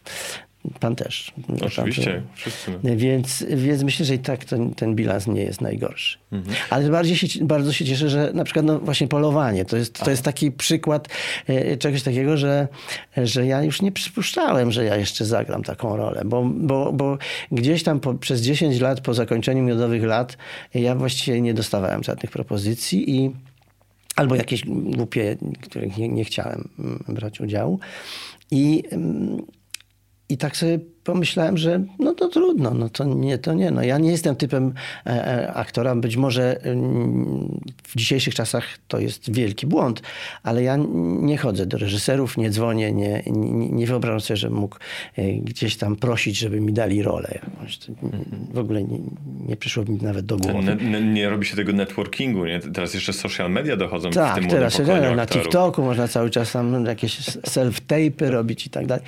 [0.80, 1.32] Pan też.
[1.60, 2.72] Oczywiście, wszyscy.
[2.84, 6.18] Więc, więc myślę, że i tak ten, ten bilans nie jest najgorszy.
[6.32, 6.56] Mhm.
[6.70, 10.10] Ale bardziej się, bardzo się cieszę, że na przykład no właśnie polowanie to jest, to
[10.10, 11.08] jest taki przykład
[11.46, 12.68] e, czegoś takiego, że,
[13.16, 17.18] że ja już nie przypuszczałem, że ja jeszcze zagram taką rolę, bo, bo, bo
[17.52, 20.36] gdzieś tam po, przez 10 lat po zakończeniu miodowych lat
[20.74, 23.30] ja właściwie nie dostawałem żadnych propozycji i
[24.16, 27.78] albo jakieś głupie, których nie, nie chciałem mm, brać udziału.
[28.50, 29.42] I mm,
[30.28, 33.70] i tak sobie pomyślałem, że no to trudno, no to nie, to nie.
[33.70, 34.72] No ja nie jestem typem
[35.06, 40.02] e, e, aktora, być może mm, w dzisiejszych czasach to jest wielki błąd,
[40.42, 40.76] ale ja
[41.20, 44.76] nie chodzę do reżyserów, nie dzwonię, nie, nie, nie wyobrażam sobie, że mógł
[45.16, 47.38] e, gdzieś tam prosić, żeby mi dali rolę.
[48.54, 48.98] W ogóle nie,
[49.48, 50.76] nie przyszło mi nawet do głowy.
[50.90, 52.60] Nie, nie robi się tego networkingu, nie?
[52.60, 54.80] Teraz jeszcze social media dochodzą tak, w tym teraz
[55.16, 59.04] na TikToku można cały czas tam jakieś self-tape'y robić i tak dalej.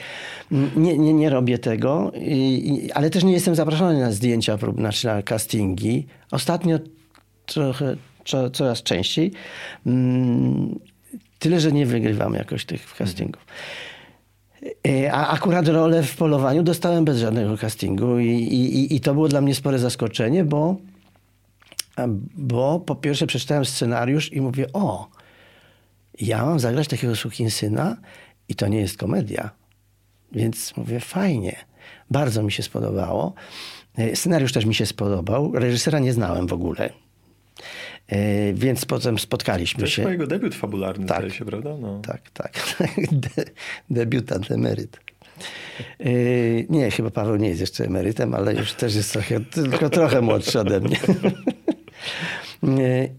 [0.77, 5.07] Nie, nie, nie robię tego tego, i, ale też nie jestem zapraszany na zdjęcia, znaczy
[5.07, 6.07] na castingi.
[6.31, 6.79] Ostatnio
[7.47, 9.33] trochę, co, coraz częściej.
[9.87, 10.79] Mm,
[11.39, 13.47] tyle, że nie wygrywam jakoś tych castingów.
[14.89, 19.29] E, a akurat rolę w polowaniu dostałem bez żadnego castingu i, i, i to było
[19.29, 20.77] dla mnie spore zaskoczenie, bo,
[22.35, 25.09] bo po pierwsze przeczytałem scenariusz i mówię, o,
[26.21, 27.97] ja mam zagrać takiego sukinsyna
[28.49, 29.51] i to nie jest komedia.
[30.33, 31.68] Więc mówię, fajnie.
[32.11, 33.35] Bardzo mi się spodobało.
[33.99, 35.53] E, scenariusz też mi się spodobał.
[35.55, 36.91] Reżysera nie znałem w ogóle.
[38.09, 40.03] E, więc potem spotkaliśmy to się.
[40.03, 41.77] To jest jego debiut fabularny, tak, zdaje się, prawda?
[41.81, 42.01] No.
[42.01, 42.77] Tak, tak.
[43.13, 43.45] De,
[43.91, 45.01] debiutant emeryt.
[46.01, 46.11] E,
[46.69, 50.61] nie, chyba Paweł nie jest jeszcze emerytem, ale już też jest trochę, tylko trochę młodszy
[50.61, 50.97] ode mnie.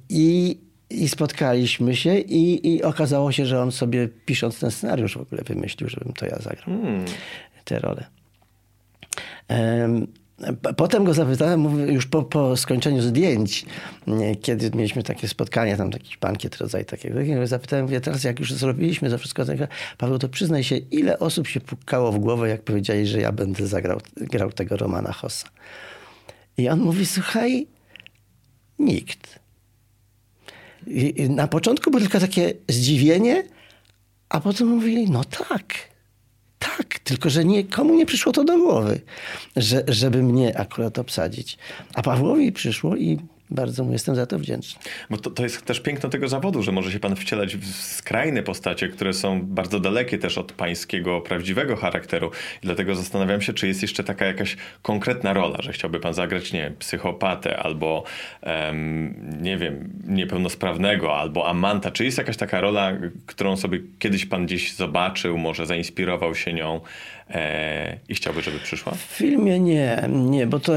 [0.09, 0.57] I,
[0.89, 5.41] I spotkaliśmy się i, i okazało się, że on sobie pisząc ten scenariusz w ogóle
[5.43, 7.05] wymyślił, żebym to ja zagrał hmm.
[7.65, 8.18] tę rolę.
[10.77, 13.65] Potem go zapytałem, już po, po skończeniu zdjęć,
[14.41, 19.09] kiedy mieliśmy takie spotkanie, tam jakiś bankiet rodzaj takiego, zapytałem, mówię, teraz jak już zrobiliśmy
[19.09, 19.43] to wszystko,
[19.97, 23.67] Paweł, to przyznaj się, ile osób się pukało w głowę, jak powiedzieli, że ja będę
[23.67, 25.47] zagrał grał tego Romana Hossa.
[26.57, 27.67] I on mówi, słuchaj,
[28.79, 29.39] nikt.
[30.87, 33.43] I na początku było tylko takie zdziwienie,
[34.29, 35.88] a potem mówili, no tak.
[36.59, 39.01] Tak, tylko że nikomu nie przyszło to do głowy,
[39.55, 41.57] że, żeby mnie akurat obsadzić.
[41.93, 43.19] A Pawłowi przyszło i
[43.51, 44.81] bardzo mu jestem za to wdzięczny.
[45.09, 48.43] Bo to, to jest też piękno tego zawodu, że może się pan wcielać w skrajne
[48.43, 52.31] postacie, które są bardzo dalekie też od pańskiego prawdziwego charakteru.
[52.63, 56.53] I dlatego zastanawiam się, czy jest jeszcze taka jakaś konkretna rola, że chciałby pan zagrać,
[56.53, 58.03] nie wiem, psychopatę albo,
[59.41, 61.91] nie wiem, niepełnosprawnego albo amanta.
[61.91, 62.91] Czy jest jakaś taka rola,
[63.25, 66.81] którą sobie kiedyś pan gdzieś zobaczył, może zainspirował się nią
[68.09, 68.93] i chciałby, żeby przyszła?
[68.93, 70.73] W filmie nie, nie, bo to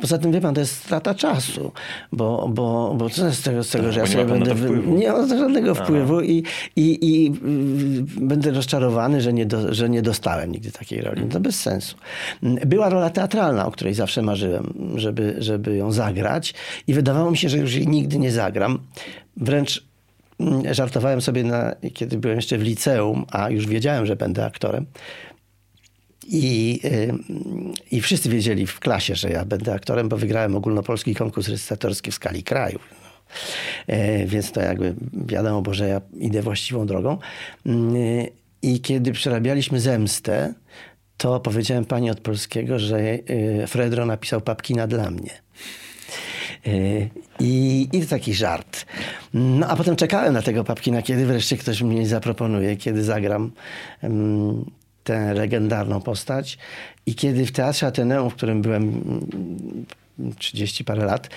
[0.00, 1.72] poza tym wie pan, to jest strata czasu,
[2.12, 4.54] bo, bo, bo co z tego, z tego Tak, że ja sobie ma będę...
[4.54, 4.96] wpływu.
[4.96, 6.44] Nie mam żadnego wpływu i,
[6.76, 11.22] i, i y, będę rozczarowany, że nie, do, że nie dostałem nigdy takiej roli.
[11.28, 11.96] To bez sensu.
[12.42, 16.54] Była rola teatralna, o której zawsze marzyłem, żeby, żeby ją zagrać
[16.86, 18.78] i wydawało mi się, że już jej nigdy nie zagram.
[19.36, 19.86] Wręcz
[20.70, 24.86] żartowałem sobie, na, kiedy byłem jeszcze w liceum, a już wiedziałem, że będę aktorem.
[26.28, 27.14] I, y,
[27.90, 32.14] I wszyscy wiedzieli w klasie, że ja będę aktorem, bo wygrałem ogólnopolski konkurs recytatorski w
[32.14, 32.78] skali kraju.
[33.86, 37.18] E, Więc to jakby wiadomo, bo że ja idę właściwą drogą.
[37.66, 37.94] Mm,
[38.62, 40.54] I kiedy przerabialiśmy zemstę,
[41.16, 45.30] to powiedziałem pani od polskiego, że y, Fredro napisał papkina dla mnie.
[47.40, 48.86] I, I taki żart.
[49.34, 53.50] No a potem czekałem na tego papkina, kiedy wreszcie ktoś mnie zaproponuje, kiedy zagram
[54.02, 54.64] em,
[55.04, 56.58] tę legendarną postać.
[57.06, 59.86] I kiedy w Teatrze Ateneum, w którym byłem mm,
[60.38, 61.30] 30 parę lat,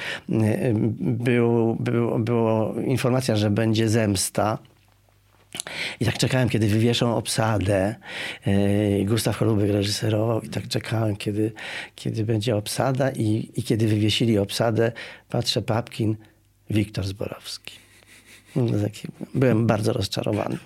[0.99, 4.57] był, był, było informacja, że będzie zemsta.
[5.99, 7.95] I tak czekałem, kiedy wywieszą obsadę.
[8.45, 11.51] Yy, Gustaw Holubek reżyserował i tak czekałem, kiedy,
[11.95, 14.91] kiedy będzie obsada i, i kiedy wywiesili obsadę,
[15.29, 16.15] patrzę Papkin,
[16.69, 17.73] Wiktor Zborowski.
[18.55, 18.63] No,
[19.33, 20.57] byłem bardzo rozczarowany.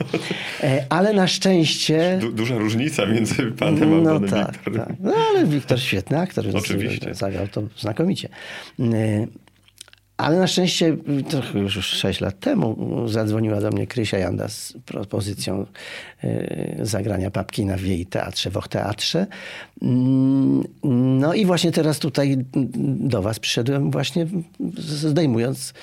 [0.64, 2.18] E, Ale na szczęście...
[2.22, 4.86] Du duża różnica między panem a No panem tak, Wiktorem.
[4.86, 4.96] tak.
[5.00, 7.14] No ale Wiktor świetny aktor, więc Oczywiście.
[7.16, 8.30] zagrał to znakomicie.
[10.24, 10.98] Ale na szczęście
[11.30, 15.66] trochę już 6 lat temu zadzwoniła do mnie Krysia Janda z propozycją
[16.24, 19.28] y, zagrania Papkina w jej teatrze, w Teatrze.
[19.82, 20.64] Mm,
[21.20, 22.38] No i właśnie teraz tutaj
[23.10, 24.28] do was przyszedłem właśnie
[25.02, 25.74] zdejmując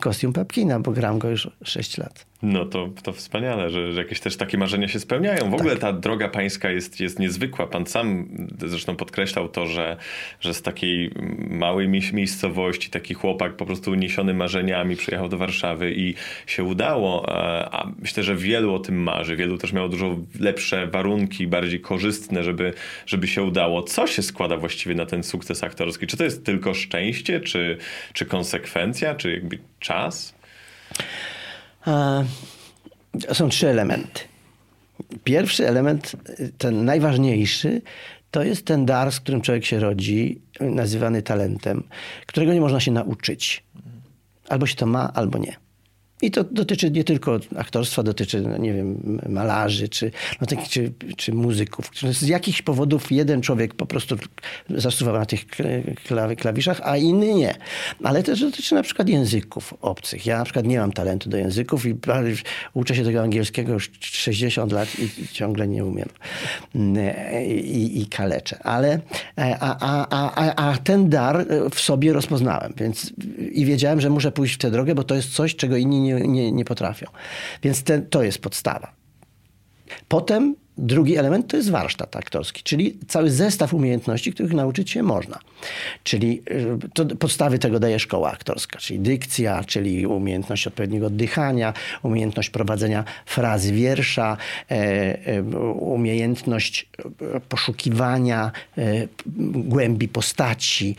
[0.00, 2.27] kostium Papkina, bo gram go już 6 lat.
[2.42, 5.50] No to, to wspaniale, że, że jakieś też takie marzenia się spełniają.
[5.50, 7.66] W ogóle ta droga pańska jest, jest niezwykła.
[7.66, 9.96] Pan sam zresztą podkreślał to, że,
[10.40, 11.10] że z takiej
[11.50, 16.14] małej mie- miejscowości taki chłopak po prostu uniesiony marzeniami przyjechał do Warszawy i
[16.46, 17.28] się udało.
[17.28, 19.36] A a myślę, że wielu o tym marzy.
[19.36, 22.72] Wielu też miało dużo lepsze warunki, bardziej korzystne, żeby,
[23.06, 23.82] żeby się udało.
[23.82, 26.06] Co się składa właściwie na ten sukces aktorski?
[26.06, 27.78] Czy to jest tylko szczęście, czy,
[28.12, 30.34] czy konsekwencja, czy jakby czas?
[31.88, 32.24] A,
[33.32, 34.20] Są trzy elementy.
[35.24, 36.16] Pierwszy element,
[36.58, 37.82] ten najważniejszy,
[38.30, 41.82] to jest ten dar, z którym człowiek się rodzi, nazywany talentem,
[42.26, 43.64] którego nie można się nauczyć.
[44.48, 45.67] Albo się to ma, albo nie.
[46.22, 50.92] I to dotyczy nie tylko aktorstwa, dotyczy, no nie wiem, malarzy, czy, no tak, czy,
[51.16, 51.90] czy muzyków.
[52.12, 54.16] Z jakichś powodów jeden człowiek po prostu
[54.70, 57.54] zasuwa na tych kla- klawiszach, a inny nie.
[58.04, 60.26] Ale też dotyczy na przykład języków obcych.
[60.26, 61.94] Ja na przykład nie mam talentu do języków i
[62.74, 66.08] uczę się tego angielskiego już 60 lat i ciągle nie umiem.
[67.64, 68.58] I, i kaleczę.
[68.64, 69.00] Ale
[69.36, 73.12] a, a, a, a, a ten dar w sobie rozpoznałem, więc
[73.52, 76.07] i wiedziałem, że muszę pójść w tę drogę, bo to jest coś, czego inni nie,
[76.14, 77.06] nie, nie potrafią.
[77.62, 78.92] Więc ten, to jest podstawa.
[80.08, 85.38] Potem drugi element to jest warsztat aktorski, czyli cały zestaw umiejętności, których nauczyć się można.
[86.02, 86.42] Czyli
[86.94, 93.72] to podstawy tego daje szkoła aktorska, czyli dykcja, czyli umiejętność odpowiedniego oddychania, umiejętność prowadzenia frazy
[93.72, 94.36] wiersza,
[94.70, 94.74] e,
[95.26, 96.86] e, umiejętność
[97.34, 99.08] e, poszukiwania e,
[99.52, 100.96] głębi postaci.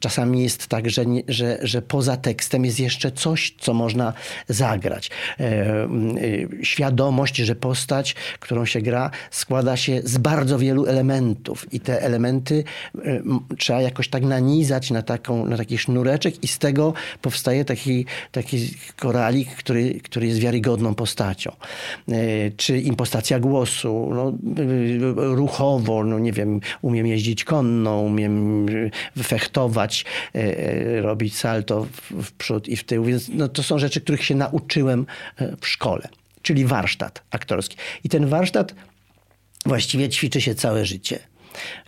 [0.00, 4.12] Czasami jest tak, że, że, że poza tekstem jest jeszcze coś, co można
[4.48, 5.10] zagrać.
[5.40, 5.88] E, e,
[6.62, 12.64] Świadomość, że postać, którą się gra, składa się z bardzo wielu elementów i te elementy
[13.04, 13.22] e,
[13.58, 18.74] trzeba jakoś tak nanizać na, taką, na taki sznureczek i z tego powstaje taki, taki
[18.96, 21.52] koralik, który, który jest wiarygodną postacią.
[22.08, 28.66] E, Czy impostacja głosu, no, y, ruchowo, no nie wiem, umiem jeździć konno, umiem
[29.22, 31.86] fechtować, e, e, robić salto
[32.22, 35.68] w, przód i w tył, więc no, to są rzeczy, których się nauczyłem e, w
[35.68, 36.08] szkole,
[36.42, 37.76] czyli warsztat aktorski.
[38.04, 38.74] I ten warsztat
[39.66, 41.18] właściwie ćwiczy się całe życie.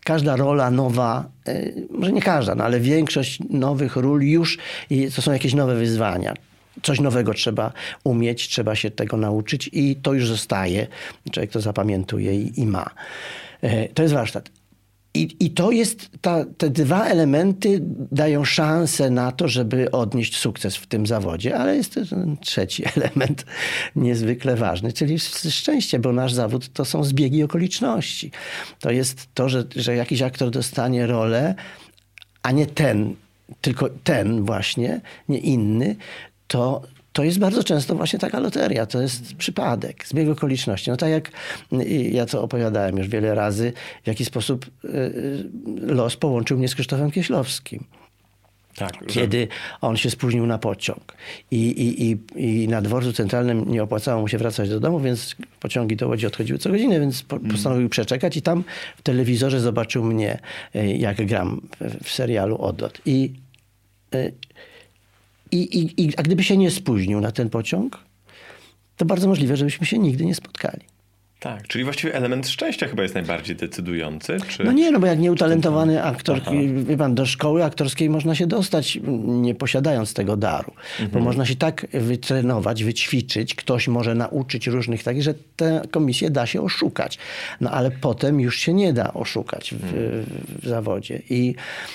[0.05, 4.59] Każda rola nowa, e, może nie każda, no ale większość nowych ról już
[5.17, 6.35] to są jakieś nowe wyzwania.
[6.83, 7.73] Coś nowego trzeba
[8.05, 10.87] umieć, trzeba się tego nauczyć i to już zostaje.
[11.33, 12.91] Człowiek to zapamiętuje i, i ma.
[13.62, 14.51] E, To jest warsztat.
[15.14, 17.79] I, I to jest, ta, te dwa elementy
[18.12, 22.09] dają szansę na to, żeby odnieść sukces w tym zawodzie, ale jest też
[22.40, 23.44] trzeci element
[23.96, 25.18] niezwykle ważny, czyli
[25.51, 28.31] szczęście, bo nasz zawód to są zbiegi okoliczności.
[28.81, 31.55] To jest to, że, że jakiś aktor dostanie rolę,
[32.42, 33.14] a nie ten,
[33.61, 35.96] tylko ten właśnie, nie inny,
[36.46, 40.90] to to jest bardzo często właśnie taka loteria, to jest przypadek, zbieg okoliczności.
[40.90, 41.31] No tak jak
[42.11, 43.72] ja to opowiadałem już wiele razy,
[44.05, 44.66] w jaki sposób
[45.83, 47.85] los połączył mnie z Krzysztofem Kieślowskim.
[48.77, 49.48] Tak, kiedy
[49.81, 51.16] on się spóźnił na pociąg
[51.51, 52.18] I, i, i,
[52.62, 56.27] i na dworcu centralnym nie opłacało mu się wracać do domu, więc pociągi do Łodzi
[56.27, 57.51] odchodziły co godzinę, więc po, mm.
[57.51, 58.64] postanowił przeczekać i tam
[58.96, 60.38] w telewizorze zobaczył mnie,
[60.98, 63.01] jak gram w, w serialu Odlot.
[63.07, 63.33] I
[65.53, 68.05] i, i, i, a gdyby się nie spóźnił na ten pociąg,
[68.97, 70.91] to bardzo możliwe, żebyśmy się nigdy nie spotkali.
[71.42, 74.37] Tak, czyli właściwie element szczęścia chyba jest najbardziej decydujący.
[74.48, 74.64] Czy...
[74.64, 76.40] No nie, no bo jak nieutalentowany aktor,
[76.85, 80.72] wie pan, do szkoły aktorskiej można się dostać, nie posiadając tego daru.
[80.92, 81.11] Mhm.
[81.11, 86.46] Bo można się tak wytrenować, wyćwiczyć, ktoś może nauczyć różnych takich, że tę komisję da
[86.46, 87.18] się oszukać.
[87.61, 90.24] No ale potem już się nie da oszukać w, mhm.
[90.62, 91.22] w zawodzie.
[91.31, 91.55] I,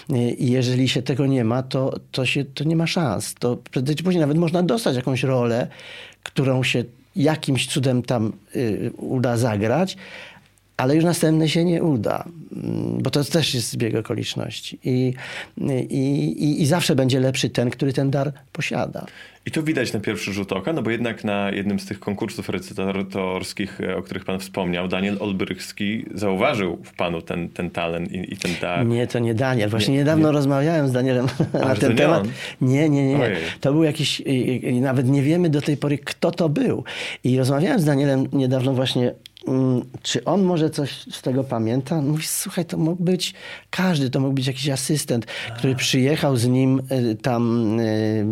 [0.10, 3.34] I, jeżeli się tego nie ma, to, to, się, to nie ma szans.
[3.34, 5.68] To prędzej czy później nawet można dostać jakąś rolę,
[6.24, 6.84] którą się
[7.18, 9.98] jakimś cudem tam y, uda zagrać,
[10.78, 14.80] ale już następny się nie uda, mm, bo to też jest zbieg okoliczności.
[14.84, 15.14] I,
[15.90, 19.06] i, i, zawsze będzie lepszy ten, który ten dar posiada.
[19.48, 22.50] I to widać na pierwszy rzut oka, no bo jednak na jednym z tych konkursów
[22.50, 28.34] recytatorskich, e, o których pan wspomniał, Daniel Olbrychski zauważył w panu ten, ten talent i,
[28.34, 28.86] i ten dar.
[28.86, 29.70] Nie, to nie Daniel.
[29.70, 30.34] Właśnie nie, niedawno nie.
[30.34, 32.28] rozmawiałem z Danielem na ten temat.
[32.62, 33.16] Nie, nie, nie.
[33.16, 33.36] nie.
[33.62, 34.22] To był jakiś,
[34.82, 36.84] nawet nie wiemy do tej pory, kto to był.
[37.24, 39.14] I rozmawiałem z Danielem niedawno właśnie
[40.02, 42.02] czy on może coś z tego pamięta?
[42.02, 43.34] Mówi, słuchaj, to mógł być
[43.70, 45.26] każdy, to mógł być jakiś asystent,
[45.58, 48.24] który przyjechał z nim y, tam y,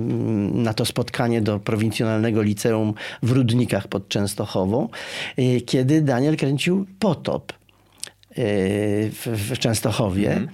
[0.54, 4.90] na to spotkanie do prowincjonalnego liceum w Rudnikach pod Częstochową,
[5.40, 7.54] y, kiedy Daniel kręcił Potop
[9.12, 10.32] w, Częstochowie.
[10.32, 10.50] Mhm.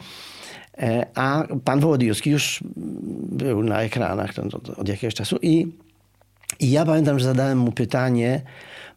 [0.78, 2.64] E, a pan Wołodyjowski już
[3.32, 4.34] był na ekranach
[4.78, 5.68] od jakiegoś czasu i,
[6.60, 8.42] i ja pamiętam, że zadałem mu pytanie,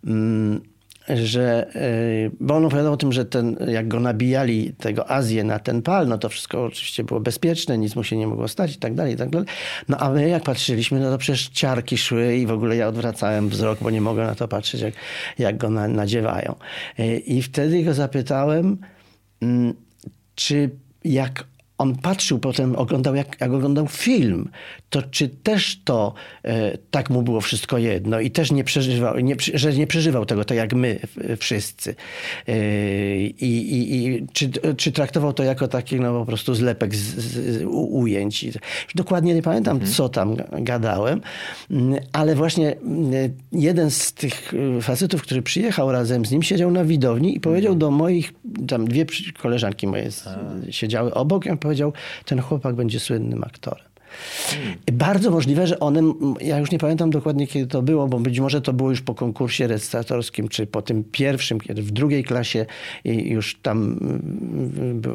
[0.06, 0.60] mm,
[1.08, 5.58] że, e, bo on opowiadał o tym, że ten, jak go nabijali tego Azję na
[5.58, 8.78] ten pal, no to wszystko oczywiście było bezpieczne, nic mu się nie mogło stać i
[8.78, 9.48] tak dalej, i tak dalej.
[9.88, 13.48] No a my jak patrzyliśmy, no to przecież ciarki szły i w ogóle ja odwracałem
[13.48, 14.94] wzrok, bo nie mogłem na to patrzeć, jak,
[15.38, 16.54] jak go na, nadziewają.
[16.98, 18.78] E, I wtedy go zapytałem,
[19.42, 19.74] mm,
[20.34, 20.70] czy
[21.04, 21.44] jak
[21.78, 24.50] on patrzył potem, oglądał, jak, jak oglądał film,
[24.94, 29.36] to czy też to e, tak mu było wszystko jedno i też nie przeżywał, nie,
[29.54, 31.00] że nie przeżywał tego tak jak my
[31.38, 31.94] wszyscy.
[32.48, 32.54] E,
[33.18, 37.64] I, i, i czy, czy, traktował to jako taki no, po prostu zlepek z, z
[37.70, 38.46] ujęć.
[38.94, 39.92] Dokładnie nie pamiętam, mhm.
[39.92, 41.20] co tam gadałem,
[42.12, 42.76] ale właśnie
[43.52, 47.72] jeden z tych e, facetów, który przyjechał razem z nim, siedział na widowni i powiedział
[47.72, 47.78] mhm.
[47.78, 48.32] do moich,
[48.68, 49.06] tam dwie
[49.42, 50.70] koleżanki moje A.
[50.70, 51.92] siedziały obok, i on powiedział,
[52.24, 53.93] ten chłopak będzie słynnym aktorem.
[54.50, 54.74] Hmm.
[54.92, 56.02] Bardzo możliwe, że one,
[56.40, 59.14] ja już nie pamiętam dokładnie kiedy to było, bo być może to było już po
[59.14, 62.66] konkursie recytatorskim, czy po tym pierwszym, kiedy w drugiej klasie
[63.04, 63.98] już tam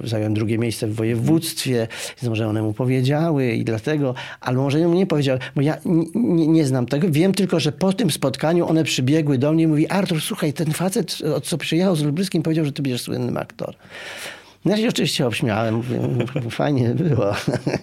[0.04, 1.88] zająłem drugie miejsce w województwie,
[2.22, 5.78] więc może one mu powiedziały i dlatego, ale może mu nie powiedziały, bo ja
[6.16, 7.08] nie, nie znam tego.
[7.10, 10.72] Wiem tylko, że po tym spotkaniu one przybiegły do mnie i mówi Artur, słuchaj, ten
[10.72, 13.76] facet, co przyjechał z Lubryskim, powiedział, że ty będziesz słynnym aktorem.
[14.66, 16.00] Ja się oczywiście obśmiałem, mówię,
[16.50, 17.36] fajnie było.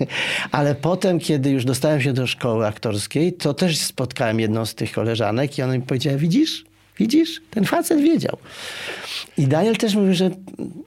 [0.53, 4.93] Ale potem, kiedy już dostałem się do szkoły aktorskiej, to też spotkałem jedną z tych
[4.93, 6.65] koleżanek i ona mi powiedziała, widzisz,
[6.99, 8.37] widzisz, ten facet wiedział.
[9.39, 10.31] I Daniel też mówił, że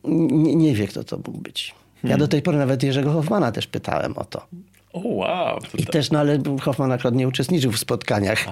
[0.03, 1.75] nie, nie wie, kto to mógł być.
[1.95, 2.19] Ja hmm.
[2.19, 4.45] do tej pory nawet Jerzego Hoffmana też pytałem o to.
[4.93, 5.59] O, wow.
[5.77, 8.45] I też, no ale Hoffman akurat nie uczestniczył w spotkaniach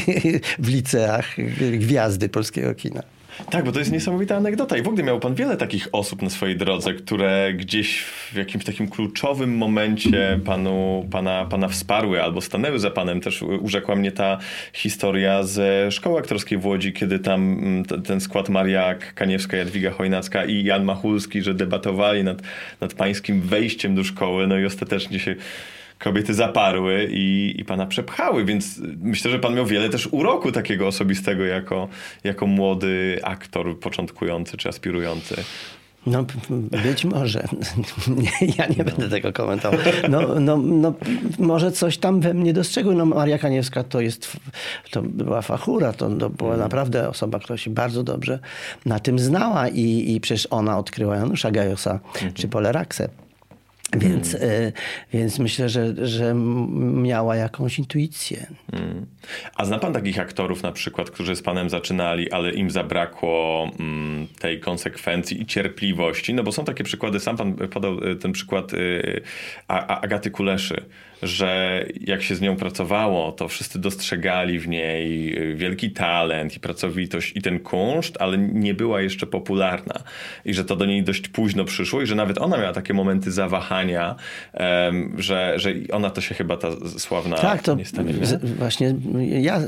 [0.58, 1.36] w liceach
[1.78, 3.02] gwiazdy polskiego kina.
[3.50, 4.76] Tak, bo to jest niesamowita anegdota.
[4.76, 8.64] I w ogóle miał pan wiele takich osób na swojej drodze, które gdzieś w jakimś
[8.64, 13.20] takim kluczowym momencie panu, pana, pana wsparły albo stanęły za panem.
[13.20, 14.38] Też urzekła mnie ta
[14.72, 20.44] historia ze szkoły aktorskiej w Łodzi, kiedy tam mm, ten skład Mariak, Kaniewska, Jadwiga Chojnacka
[20.44, 22.42] i Jan Machulski, że debatowali nad,
[22.80, 24.46] nad pańskim wejściem do szkoły.
[24.46, 25.36] No i ostatecznie się
[26.04, 30.86] kobiety zaparły i, i pana przepchały, więc myślę, że pan miał wiele też uroku takiego
[30.86, 31.88] osobistego jako,
[32.24, 35.34] jako młody aktor początkujący czy aspirujący.
[36.06, 36.24] No,
[36.82, 37.44] być może.
[38.58, 38.84] ja nie no.
[38.84, 39.80] będę tego komentował.
[40.10, 40.94] No, no, no,
[41.38, 42.94] może coś tam we mnie dostrzegły.
[42.94, 44.36] No, Maria Kaniewska to jest,
[44.90, 46.60] to była fachura, to, to była mm.
[46.60, 48.38] naprawdę osoba, która się bardzo dobrze
[48.86, 52.32] na tym znała i, i przecież ona odkryła Janusza Gajosa -hmm.
[52.32, 53.08] czy Poleraksę.
[53.96, 54.72] Więc, e,
[55.12, 56.34] więc myślę, że, że
[57.02, 58.46] miała jakąś intuicję.
[58.72, 59.06] Mm.
[59.56, 64.26] A zna pan takich aktorów na przykład, którzy z panem zaczynali, ale im zabrakło mm,
[64.38, 66.34] tej konsekwencji i cierpliwości?
[66.34, 69.22] No bo są takie przykłady, sam pan podał y, ten przykład y,
[69.68, 70.84] A- A- Agaty Kuleszy,
[71.22, 76.60] że jak się z nią pracowało, to wszyscy dostrzegali w niej y, wielki talent i
[76.60, 79.94] pracowitość i ten kunszt, ale nie była jeszcze popularna.
[80.44, 83.32] I że to do niej dość późno przyszło i że nawet ona miała takie momenty
[83.32, 83.83] zawahania,
[85.18, 86.68] że, że ona to się chyba ta
[86.98, 88.12] sławna Tak, to nie stanie.
[88.12, 88.26] nie?
[88.26, 88.94] z, właśnie
[89.40, 89.60] ja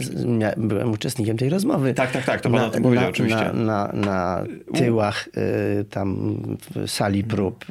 [0.57, 1.95] byłem uczestnikiem tej rozmowy.
[1.95, 3.45] Tak, tak, tak, to pan o tym powiedział oczywiście.
[3.45, 4.45] Na, na, na
[4.75, 5.29] tyłach
[5.81, 6.37] y, tam
[6.75, 7.65] w sali prób,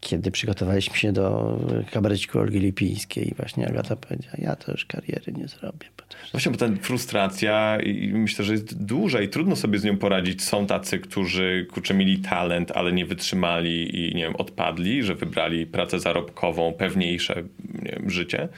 [0.00, 1.58] kiedy przygotowaliśmy się do
[1.92, 3.34] kabareciku Olgi Lipińskiej.
[3.36, 5.86] Właśnie Agata powiedziała, ja to już kariery nie zrobię.
[5.96, 9.84] bo to Właśnie, bo ta frustracja i myślę, że jest duża i trudno sobie z
[9.84, 10.42] nią poradzić.
[10.42, 15.66] Są tacy, którzy kurczę, mieli talent, ale nie wytrzymali i nie wiem, odpadli, że wybrali
[15.76, 17.42] pracę zarobkową, pewniejsze
[17.82, 18.48] nie wiem, życie,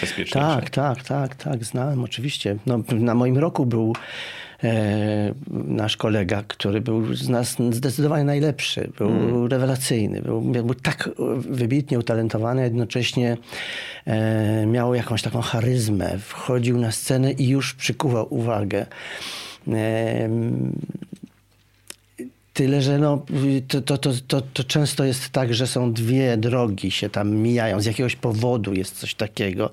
[0.00, 0.38] bezpieczniejsze.
[0.38, 2.56] Tak, tak, tak, tak, znałem oczywiście.
[2.66, 3.92] No, na moim roku był
[4.64, 11.98] e, nasz kolega, który był z nas zdecydowanie najlepszy, był rewelacyjny, był, był tak wybitnie
[11.98, 13.36] utalentowany, a jednocześnie
[14.06, 18.86] e, miał jakąś taką charyzmę, wchodził na scenę i już przykuwał uwagę.
[19.68, 20.28] E,
[22.58, 23.24] Tyle, że no,
[23.68, 27.80] to, to, to, to, to często jest tak, że są dwie drogi się tam mijają.
[27.80, 29.70] Z jakiegoś powodu jest coś takiego.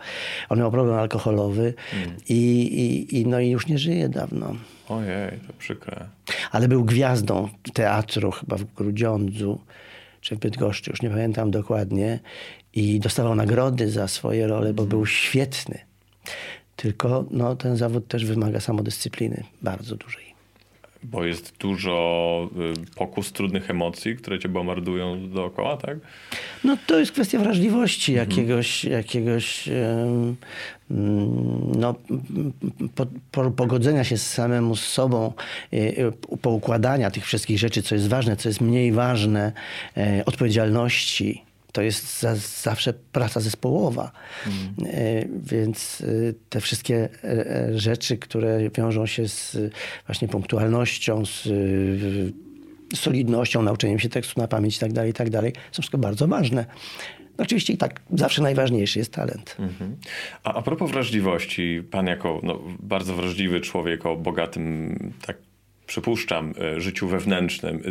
[0.49, 1.73] On miał problem alkoholowy
[2.29, 4.55] i, i, i, no i już nie żyje dawno.
[4.89, 6.05] Ojej, to przykre.
[6.51, 9.59] Ale był gwiazdą teatru chyba w Grudziądzu
[10.21, 12.19] czy w Bydgoszczy, już nie pamiętam dokładnie.
[12.73, 15.79] I dostawał nagrody za swoje role, bo był świetny.
[16.75, 20.24] Tylko no, ten zawód też wymaga samodyscypliny bardzo dużej.
[21.11, 22.49] Bo jest dużo
[22.91, 25.97] y, pokus trudnych emocji, które cię bombardują dookoła, tak?
[26.63, 30.35] No to jest kwestia wrażliwości, jakiegoś, jakiegoś em,
[30.91, 31.95] mm, no,
[32.95, 35.33] po, po, pogodzenia się z samemu z sobą,
[35.73, 39.51] y, y, poukładania tych wszystkich rzeczy, co jest ważne, co jest mniej ważne,
[39.97, 41.45] e, odpowiedzialności.
[41.75, 44.11] To jest za, zawsze praca zespołowa.
[44.85, 49.57] E, Więc e, te wszystkie e, rzeczy, które wiążą się z
[50.07, 51.47] właśnie punktualnością, z
[52.95, 56.65] solidnością, nauczeniem się tekstu na pamięć itd., itd., są wszystko bardzo ważne.
[57.37, 59.55] Oczywiście i tak zawsze najważniejszy jest talent.
[59.59, 59.95] Mhm.
[60.43, 65.37] A, a propos wrażliwości, pan jako no, bardzo wrażliwy człowiek o bogatym, tak
[65.87, 67.81] przypuszczam, życiu wewnętrznym,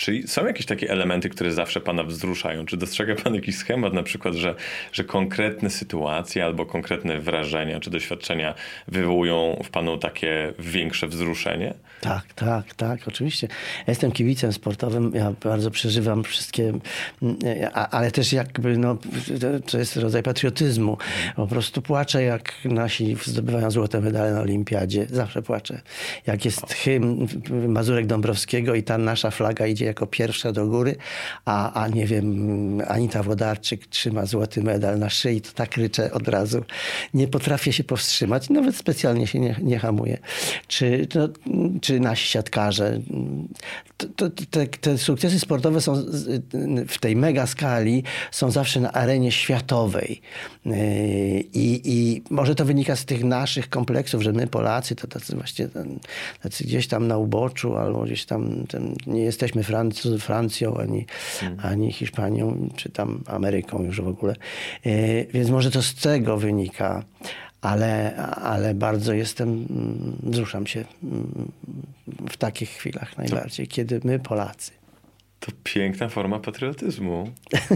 [0.00, 2.66] czy są jakieś takie elementy, które zawsze pana wzruszają?
[2.66, 4.54] Czy dostrzega pan jakiś schemat, na przykład, że,
[4.92, 8.54] że konkretne sytuacje albo konkretne wrażenia czy doświadczenia
[8.88, 11.74] wywołują w panu takie większe wzruszenie?
[12.00, 13.48] Tak, tak, tak, oczywiście.
[13.86, 16.72] Jestem kibicem sportowym, ja bardzo przeżywam wszystkie,
[17.90, 18.96] ale też jakby, no,
[19.70, 20.98] to jest rodzaj patriotyzmu.
[21.36, 25.06] Po prostu płaczę, jak nasi zdobywają złote medale na olimpiadzie.
[25.10, 25.80] Zawsze płaczę.
[26.26, 27.26] Jak jest hymn
[27.68, 30.96] Mazurek Dąbrowskiego i ta nasza flaga idzie jako pierwsza do góry,
[31.44, 32.26] a, a nie wiem,
[32.88, 36.64] Anita Wodarczyk trzyma złoty medal na szyi, to tak ryczę od razu.
[37.14, 40.18] Nie potrafię się powstrzymać, nawet specjalnie się nie, nie hamuję.
[40.68, 41.08] Czy,
[41.80, 43.00] czy nasi siatkarze.
[43.96, 46.04] To, to, te, te sukcesy sportowe są
[46.88, 50.20] w tej mega skali są zawsze na arenie światowej.
[51.54, 55.68] I, I może to wynika z tych naszych kompleksów, że my Polacy to tacy właśnie
[56.42, 61.06] tacy gdzieś tam na uboczu albo gdzieś tam ten, nie jesteśmy Franc- Francją ani,
[61.62, 64.34] ani Hiszpanią czy tam Ameryką już w ogóle.
[64.84, 67.04] Yy, Więc może to z tego wynika
[67.60, 71.52] ale, ale bardzo jestem, mm, wzruszam się mm,
[72.30, 74.70] w takich chwilach najbardziej, kiedy my Polacy.
[75.40, 77.30] To piękna forma patriotyzmu.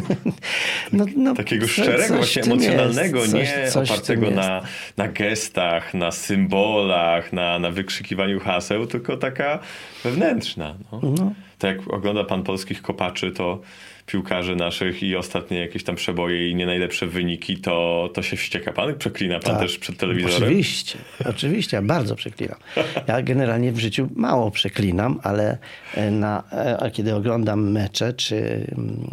[0.92, 4.62] No, no, Takiego szczerego, właśnie emocjonalnego, jest, coś- nie coś opartego na,
[4.96, 9.58] na gestach, na symbolach, na, na wykrzykiwaniu haseł, tylko taka
[10.04, 10.74] wewnętrzna.
[10.92, 11.00] No.
[11.02, 11.32] No.
[11.64, 13.60] Tak jak ogląda pan polskich kopaczy, to
[14.06, 18.72] piłkarzy naszych i ostatnie jakieś tam przeboje i nie najlepsze wyniki, to, to się wścieka
[18.72, 18.94] pan?
[18.94, 19.60] Przeklina pan Tak.
[19.60, 20.36] też przed telewizorem?
[20.36, 22.58] Oczywiście, oczywiście, ja bardzo przeklinam.
[23.06, 25.58] Ja generalnie w życiu mało przeklinam, ale
[25.94, 29.10] e, na, e, kiedy oglądam mecze czy, mm,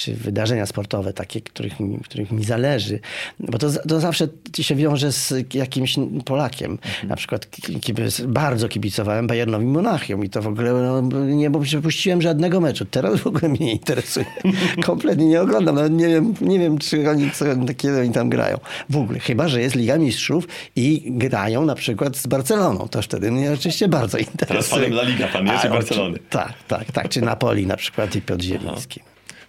[0.00, 3.00] czy wydarzenia sportowe, takie, których mi, których mi zależy,
[3.40, 4.28] bo to, to zawsze
[4.60, 6.78] się wiąże z jakimś Polakiem.
[7.04, 7.46] Na przykład
[7.80, 12.84] kibic, bardzo kibicowałem Bayernowi Monachium i to w ogóle no, nie bo przepuściłem żadnego meczu.
[12.84, 14.26] Teraz w ogóle mnie nie interesuje.
[14.86, 15.74] Kompletnie nie oglądam.
[15.74, 17.44] Nawet nie wiem, nie wiem czy oni, co,
[17.76, 18.58] kiedy oni tam grają.
[18.90, 19.18] W ogóle.
[19.18, 22.88] Chyba, że jest Liga Mistrzów i grają na przykład z Barceloną.
[22.88, 24.48] To wtedy mnie oczywiście bardzo interesuje.
[24.48, 26.18] Teraz panem La Liga pan jest i A, Barcelony.
[26.30, 27.08] Tak, tak, tak.
[27.08, 29.00] Czy Napoli na przykład i Piotr Zieliński.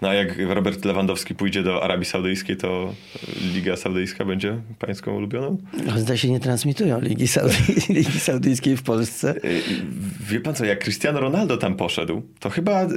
[0.02, 2.93] No a jak Robert Lewandowski pójdzie do Arabii Saudyjskiej, to
[3.54, 5.58] Liga Saudyjska będzie pańską ulubioną?
[5.86, 7.54] No, zdaje się, nie transmitują Ligi, Saudy,
[7.89, 9.36] Ligi Saudyjskiej w Polsce.
[9.45, 9.62] Y,
[10.30, 12.88] wie pan co, jak Cristiano Ronaldo tam poszedł, to chyba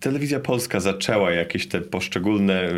[0.00, 2.68] telewizja polska zaczęła jakieś te poszczególne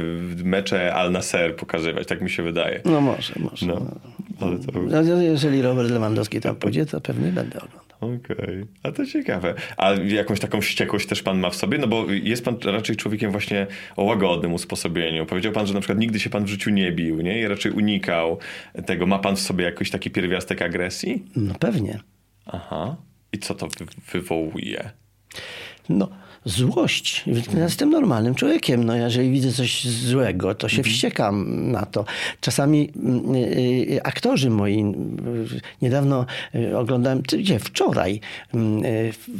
[0.45, 2.81] mecze Al Nasser pokazywać, tak mi się wydaje.
[2.85, 3.67] No może, może.
[3.67, 3.95] No.
[4.41, 4.73] Ale to...
[5.03, 7.86] no, jeżeli Robert Lewandowski tam pójdzie, to pewnie będę oglądał.
[8.15, 8.67] Okej, okay.
[8.83, 9.55] a to ciekawe.
[9.77, 11.79] A jakąś taką wściekłość też pan ma w sobie?
[11.79, 15.27] No bo jest pan raczej człowiekiem właśnie o łagodnym usposobieniu.
[15.27, 17.41] Powiedział pan, że na przykład nigdy się pan w życiu nie bił, nie?
[17.41, 18.39] I raczej unikał
[18.87, 19.07] tego.
[19.07, 21.25] Ma pan w sobie jakiś taki pierwiastek agresji?
[21.37, 21.99] No pewnie.
[22.47, 22.97] Aha.
[23.33, 23.69] I co to
[24.13, 24.91] wywołuje?
[25.89, 26.09] No,
[26.47, 27.25] złość.
[27.57, 28.85] Ja jestem normalnym człowiekiem.
[28.85, 30.95] No, jeżeli widzę coś złego, to się mhm.
[30.95, 32.05] wściekam na to.
[32.41, 36.27] Czasami mm, y, y, aktorzy moi, y, niedawno
[36.77, 38.21] oglądałem, gdzie wczoraj
[38.55, 38.83] mm,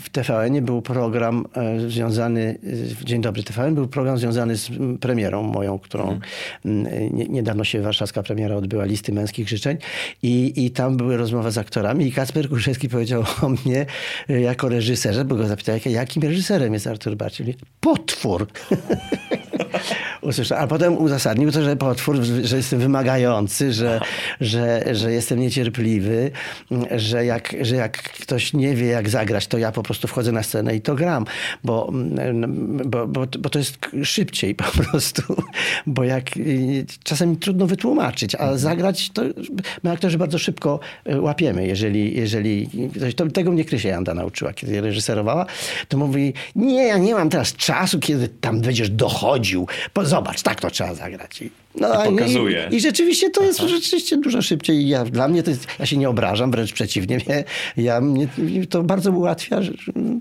[0.03, 1.45] w TVN był program
[1.89, 2.59] związany,
[3.01, 6.21] w Dzień Dobry TVN był program związany z premierą moją, którą
[6.65, 7.29] mhm.
[7.29, 9.77] niedawno się warszawska premiera odbyła, listy męskich życzeń
[10.23, 13.87] i, i tam były rozmowy z aktorami i Kacper Kuszewski powiedział o mnie
[14.29, 17.55] jako reżyserze, bo go zapytał, jakim reżyserem jest Artur Barcili.
[17.81, 18.47] Potwór!
[20.21, 20.59] Usłyszał.
[20.59, 24.01] A potem uzasadnił to, że potwór, że jestem wymagający, że,
[24.41, 26.31] że, że jestem niecierpliwy,
[26.97, 30.43] że jak, że jak ktoś nie wie, jak zagrać, to ja po prostu wchodzę na
[30.43, 31.25] scenę i to gram,
[31.65, 31.93] bo,
[32.85, 35.23] bo, bo, bo to jest szybciej po prostu,
[35.87, 36.31] bo jak
[37.05, 39.23] czasami trudno wytłumaczyć, a zagrać to
[39.83, 40.81] my aktorzy bardzo szybko
[41.21, 45.47] łapiemy, jeżeli, jeżeli ktoś, to, tego mnie Krysia Janda nauczyła, kiedy reżyserowała,
[45.89, 49.66] to mówi, nie, ja nie mam teraz czasu, kiedy tam będziesz dochodził,
[50.03, 51.43] zobacz, tak to trzeba zagrać.
[51.43, 52.69] I, no, I pokazuje.
[52.71, 53.69] I, I, rzeczywiście to jest Aha.
[53.69, 54.89] rzeczywiście dużo szybciej.
[54.89, 57.21] Ja, dla mnie to jest, ja się nie obrażam, wręcz przeciwnie.
[57.77, 58.29] Ja, mnie,
[58.71, 59.61] to bardzo ułatwia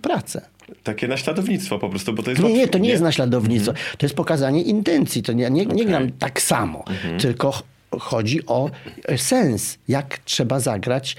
[0.02, 0.42] pracę.
[0.84, 2.44] Takie naśladownictwo po prostu, bo to jest...
[2.44, 2.90] Nie, nie, to nie, nie?
[2.90, 3.72] jest naśladownictwo.
[3.72, 3.98] Mhm.
[3.98, 5.24] To jest pokazanie intencji.
[5.24, 5.86] To nie, nie, nie okay.
[5.86, 7.20] gram tak samo, mhm.
[7.20, 7.64] tylko
[8.00, 8.70] chodzi o
[9.18, 11.16] sens, jak trzeba zagrać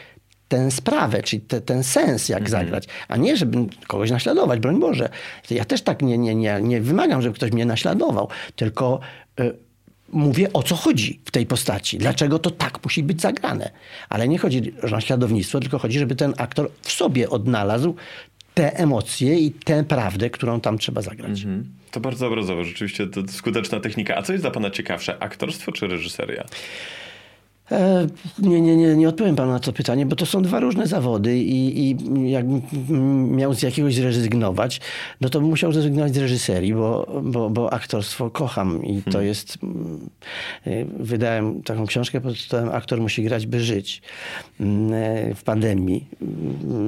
[0.48, 2.50] tę sprawę, czyli te, ten sens, jak mhm.
[2.50, 5.08] zagrać, a nie, żeby kogoś naśladować, broń Boże.
[5.50, 9.00] Ja też tak nie, nie, nie, nie wymagam, żeby ktoś mnie naśladował, tylko
[9.40, 9.56] y,
[10.12, 13.70] mówię o co chodzi w tej postaci, dlaczego to tak musi być zagrane.
[14.08, 17.94] Ale nie chodzi o naśladownictwo, tylko chodzi, żeby ten aktor w sobie odnalazł
[18.54, 21.30] te emocje i tę prawdę, którą tam trzeba zagrać.
[21.30, 21.64] Mhm.
[21.90, 24.16] To bardzo obrazowo, rzeczywiście to skuteczna technika.
[24.16, 26.44] A co jest dla pana ciekawsze, aktorstwo czy reżyseria?
[27.72, 28.06] E,
[28.38, 31.38] nie, nie, nie, nie odpowiem panu na to pytanie, bo to są dwa różne zawody
[31.38, 31.96] i, i
[32.30, 32.62] jakbym
[33.36, 34.80] miał z jakiegoś zrezygnować,
[35.20, 39.26] no to bym musiał zrezygnować z reżyserii, bo, bo, bo aktorstwo kocham i to hmm.
[39.26, 39.58] jest...
[40.66, 44.02] E, wydałem taką książkę pod tytułem Aktor musi grać, by żyć.
[44.60, 46.06] E, w pandemii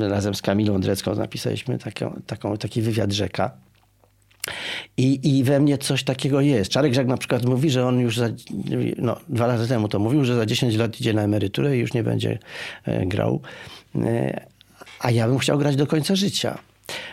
[0.01, 3.51] razem z Kamilą Drecką napisaliśmy taką, taką, taki wywiad rzeka.
[4.97, 6.71] I, I we mnie coś takiego jest.
[6.71, 8.29] Czarek Żak na przykład mówi, że on już za,
[8.99, 11.95] no, dwa lata temu to mówił, że za 10 lat idzie na emeryturę i już
[11.95, 12.39] nie będzie
[12.85, 13.41] e, grał.
[13.97, 14.47] E,
[15.01, 16.59] a ja bym chciał grać do końca życia.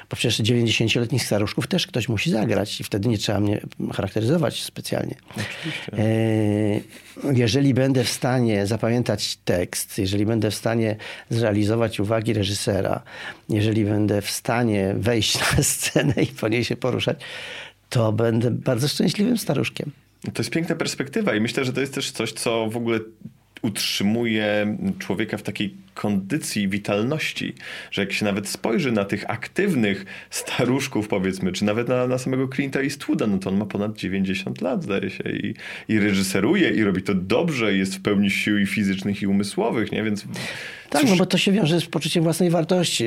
[0.09, 3.61] Bo przecież 90-letnich staruszków też ktoś musi zagrać i wtedy nie trzeba mnie
[3.93, 5.15] charakteryzować specjalnie.
[5.29, 5.91] Oczywiście.
[5.97, 10.95] E, jeżeli będę w stanie zapamiętać tekst, jeżeli będę w stanie
[11.29, 13.01] zrealizować uwagi reżysera,
[13.49, 17.19] jeżeli będę w stanie wejść na scenę i po niej się poruszać,
[17.89, 19.91] to będę bardzo szczęśliwym staruszkiem.
[20.33, 22.99] To jest piękna perspektywa i myślę, że to jest też coś, co w ogóle
[23.61, 27.53] utrzymuje człowieka w takiej kondycji, witalności,
[27.91, 32.47] że jak się nawet spojrzy na tych aktywnych staruszków, powiedzmy, czy nawet na, na samego
[32.47, 35.53] Clint'a Eastwooda, no to on ma ponad 90 lat, zdaje się, i,
[35.87, 40.03] i reżyseruje, i robi to dobrze, jest w pełni sił i fizycznych, i umysłowych, nie?
[40.03, 40.25] Więc
[40.89, 41.09] tak, Cóż...
[41.09, 43.05] no bo to się wiąże z poczuciem własnej wartości.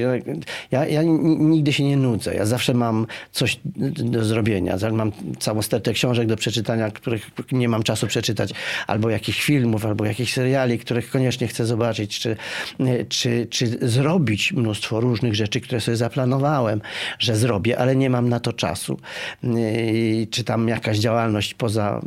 [0.71, 1.03] Ja, ja
[1.39, 2.35] nigdy się nie nudzę.
[2.35, 4.77] Ja zawsze mam coś do zrobienia.
[4.93, 8.51] Mam całą stertę książek do przeczytania, których nie mam czasu przeczytać,
[8.87, 12.37] albo jakichś filmów, albo jakichś seriali, których koniecznie chcę zobaczyć, czy,
[13.09, 16.81] czy, czy zrobić mnóstwo różnych rzeczy, które sobie zaplanowałem,
[17.19, 19.01] że zrobię, ale nie mam na to czasu.
[20.31, 22.01] Czy tam jakaś działalność poza,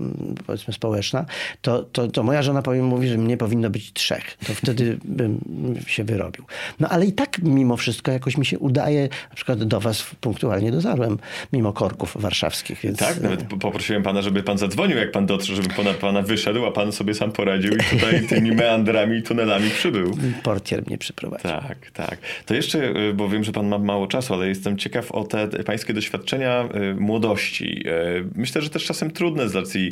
[0.48, 1.26] powiedzmy, społeczna,
[1.62, 4.38] to, to, to moja żona powiem, mówi, że mnie powinno być trzech.
[4.48, 5.40] To wtedy bym
[5.88, 6.46] się wyrobił.
[6.80, 10.72] No ale i tak mimo wszystko jakoś mi się udaje, na przykład do was punktualnie
[10.72, 11.18] dotarłem,
[11.54, 12.80] mimo korków warszawskich.
[12.84, 13.00] Więc...
[13.00, 16.72] Tak, nawet poprosiłem pana, żeby pan zadzwonił, jak pan dotrze, żeby pana, pana wyszedł, a
[16.72, 20.18] pan sobie sam poradził i tutaj tymi meandrami i tunelami przybył.
[20.62, 21.52] Portier mnie przyprowadził.
[21.52, 22.18] Tak, tak.
[22.46, 25.48] To jeszcze, y, bo wiem, że pan ma mało czasu, ale jestem ciekaw o te
[25.48, 27.84] pańskie doświadczenia y, młodości.
[27.88, 29.92] Y, myślę, że też czasem trudne z racji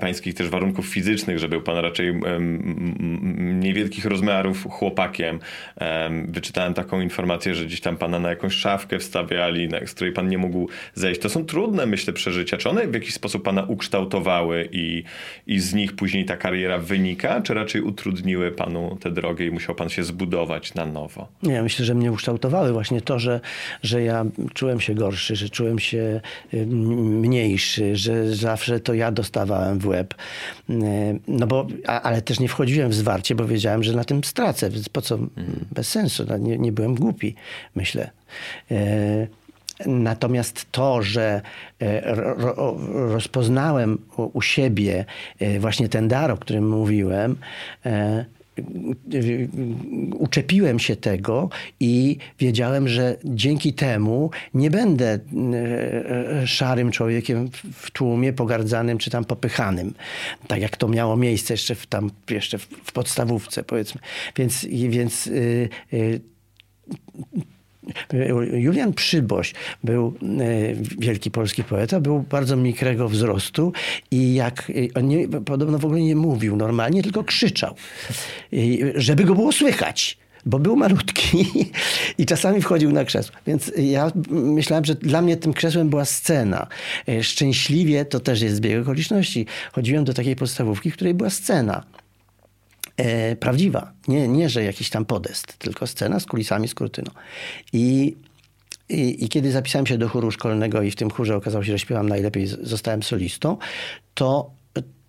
[0.00, 2.20] pańskich też warunków fizycznych, że był pan raczej
[3.38, 5.38] niewielkich rozmiarów, chłopakiem.
[5.76, 10.28] Em, Wyczytałem taką informację, że gdzieś tam pana na jakąś szafkę wstawiali, z której pan
[10.28, 11.20] nie mógł zejść.
[11.20, 12.56] To są trudne, myślę, przeżycia.
[12.56, 15.04] Czy one w jakiś sposób pana ukształtowały i,
[15.46, 19.74] i z nich później ta kariera wynika, czy raczej utrudniły panu tę drogę i musiał
[19.74, 21.28] pan się zbudować na nowo?
[21.42, 23.40] Nie, myślę, że mnie ukształtowały właśnie to, że,
[23.82, 24.24] że ja
[24.54, 26.20] czułem się gorszy, że czułem się
[26.54, 30.14] y, mniejszy, że zawsze to ja dostawałem w łeb.
[30.70, 30.74] Y,
[31.28, 34.70] No bo, a, ale też nie wchodziłem w zwarcie, bo wiedziałem, że na tym stracę.
[34.70, 35.18] Więc po co?
[35.72, 36.24] Bez sensu.
[36.28, 37.34] No, Nie, nie byłem głupi,
[37.74, 38.10] myślę.
[38.70, 39.28] Y,
[39.86, 41.40] Natomiast to, że
[42.02, 45.04] ro, ro, rozpoznałem u, siebie
[45.60, 47.36] właśnie ten dar, o którym mówiłem,
[50.18, 51.48] uczepiłem się tego
[51.80, 55.18] i wiedziałem, że dzięki temu nie będę
[56.42, 59.94] e, szarym człowiekiem w- tłumie pogardzanym czy tam popychanym.
[60.46, 64.00] Tak jak to miało miejsce jeszcze w, tam, jeszcze w, podstawówce powiedzmy.
[64.36, 66.20] Więc, więc y, y,
[68.52, 73.72] Julian Przyboś był e, wielki polski poeta, był bardzo mikrego wzrostu
[74.10, 77.74] i jak e, on nie, podobno w ogóle nie mówił normalnie, tylko krzyczał,
[78.52, 80.18] I żeby go było słychać.
[80.46, 81.46] Bo był malutki
[82.18, 83.36] i czasami wchodził na krzesło.
[83.46, 86.66] Więc ja myślałem, że dla mnie tym krzesłem była scena.
[87.08, 91.84] E, Szczęśliwie, to też jest zbieg okoliczności, chodziłem do takiej podstawówki, w której była scena
[92.96, 93.92] e, prawdziwa.
[94.08, 97.10] Nie, nie, że jakiś tam podest, tylko scena z kulisami, z kurtyną.
[97.72, 98.16] I,
[98.88, 101.78] i, I kiedy zapisałem się do chóru szkolnego i w tym chórze okazało się, że
[101.78, 103.56] śpiewam najlepiej, zostałem solistą,
[104.14, 104.50] to,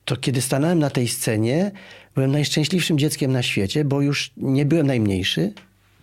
[0.05, 1.71] to kiedy stanąłem na tej scenie,
[2.15, 5.53] byłem najszczęśliwszym dzieckiem na świecie, bo już nie byłem najmniejszy.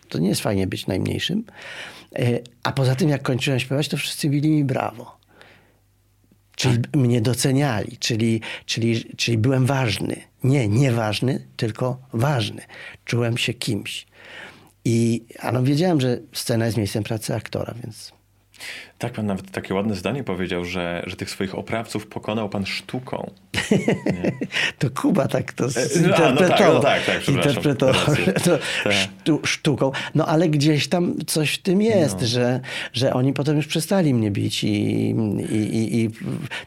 [0.08, 1.44] To nie jest fajnie być najmniejszym.
[2.16, 5.20] E, A poza tym, jak kończyłem śpiewać, to wszyscy bili mi brawo.
[6.56, 10.29] Czyli mnie doceniali, czyli, czyli, czyli byłem ważny.
[10.44, 12.62] Nie, nieważny, tylko ważny.
[13.04, 14.06] Czułem się kimś.
[14.84, 18.12] I a no wiedziałem, że scena jest miejscem pracy aktora, więc
[18.98, 23.30] Tak, pan nawet takie ładne zdanie powiedział, że, że tych swoich oprawców pokonał pan sztuką.
[24.78, 25.70] to Kuba tak to no,
[26.16, 26.74] a, no tak, zinterpretował.
[26.74, 27.50] no tak, tak, przepraszam.
[27.52, 28.92] interpretował to Tak.
[28.92, 29.92] sztu, sztuką.
[30.14, 32.26] No ale gdzieś tam coś w tym jest, No.
[32.26, 32.60] że,
[32.92, 36.10] że oni potem już przestali mnie bić i, i, i, i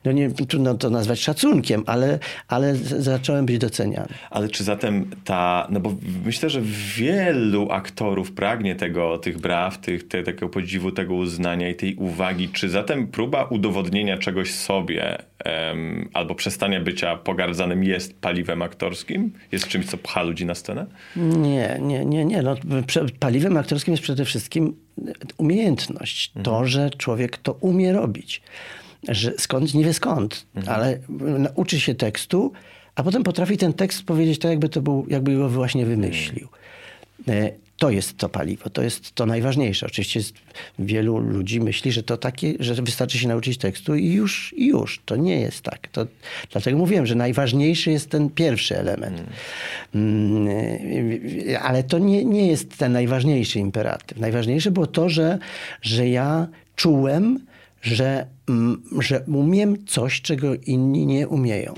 [0.06, 4.08] no nie, trudno to nazwać szacunkiem, ale, ale zacząłem być doceniany.
[4.30, 5.94] Ale czy zatem ta, no bo
[6.26, 6.62] myślę, że
[6.96, 12.50] wielu aktorów pragnie tego, tych braw, tych, te, tego podziwu, tego uznania i tej uwagi.
[12.50, 19.32] Czy zatem próba udowodnienia czegoś sobie em, albo przestania bycia pogardzanym jest paliwem aktorskim?
[19.52, 20.86] Jest czymś, co pcha ludzi na scenę?
[21.16, 22.42] Nie, nie, nie, nie.
[22.42, 22.56] No,
[23.20, 24.76] paliwem aktorskim jest przede wszystkim
[25.38, 26.32] umiejętność.
[26.44, 28.42] To, że człowiek to umie robić.
[29.08, 31.00] Że skąd, nie wie skąd, ale
[31.40, 32.52] nauczy się tekstu,
[32.96, 36.48] a potem potrafi ten tekst powiedzieć tak, jakby to był, jakby go właśnie wymyślił.
[37.78, 39.86] To jest to paliwo, to jest to najważniejsze.
[39.86, 40.34] Oczywiście jest,
[40.80, 45.02] wielu ludzi myśli, że to takie, że wystarczy się nauczyć tekstu i już, i już.
[45.06, 45.88] To nie jest tak.
[45.88, 46.08] To,
[46.52, 49.24] dlatego mówiłem, że najważniejszy jest ten pierwszy element.
[49.96, 50.48] Mm,
[51.50, 54.20] e, Ale to nie, nie jest ten najważniejszy imperatyw.
[54.20, 55.40] Najważniejsze było to, że,
[55.82, 57.40] że ja czułem,
[57.82, 61.74] że, mm, że umiem coś, czego inni nie umieją.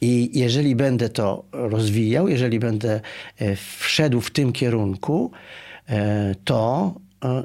[0.00, 3.00] I jeżeli będę to rozwijał, jeżeli będę
[3.38, 5.30] e, wszedł w tym kierunku,
[5.88, 6.94] e, to,
[7.24, 7.42] e,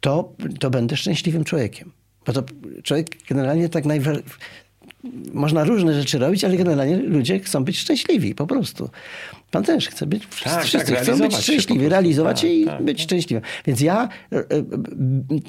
[0.00, 1.92] to, to będę szczęśliwym człowiekiem.
[2.26, 2.42] Bo to
[2.82, 4.22] człowiek generalnie tak najwa-
[5.32, 8.90] Można różne rzeczy robić, ale generalnie ludzie chcą być szczęśliwi po prostu.
[9.50, 12.46] Pan też chce być, wszyscy, Tak, tak, wszyscy chcą realizować być się szczęśliwi, realizować się
[12.46, 12.82] Tak, i tak.
[12.82, 13.44] być szczęśliwym.
[13.66, 14.44] Więc ja e, e,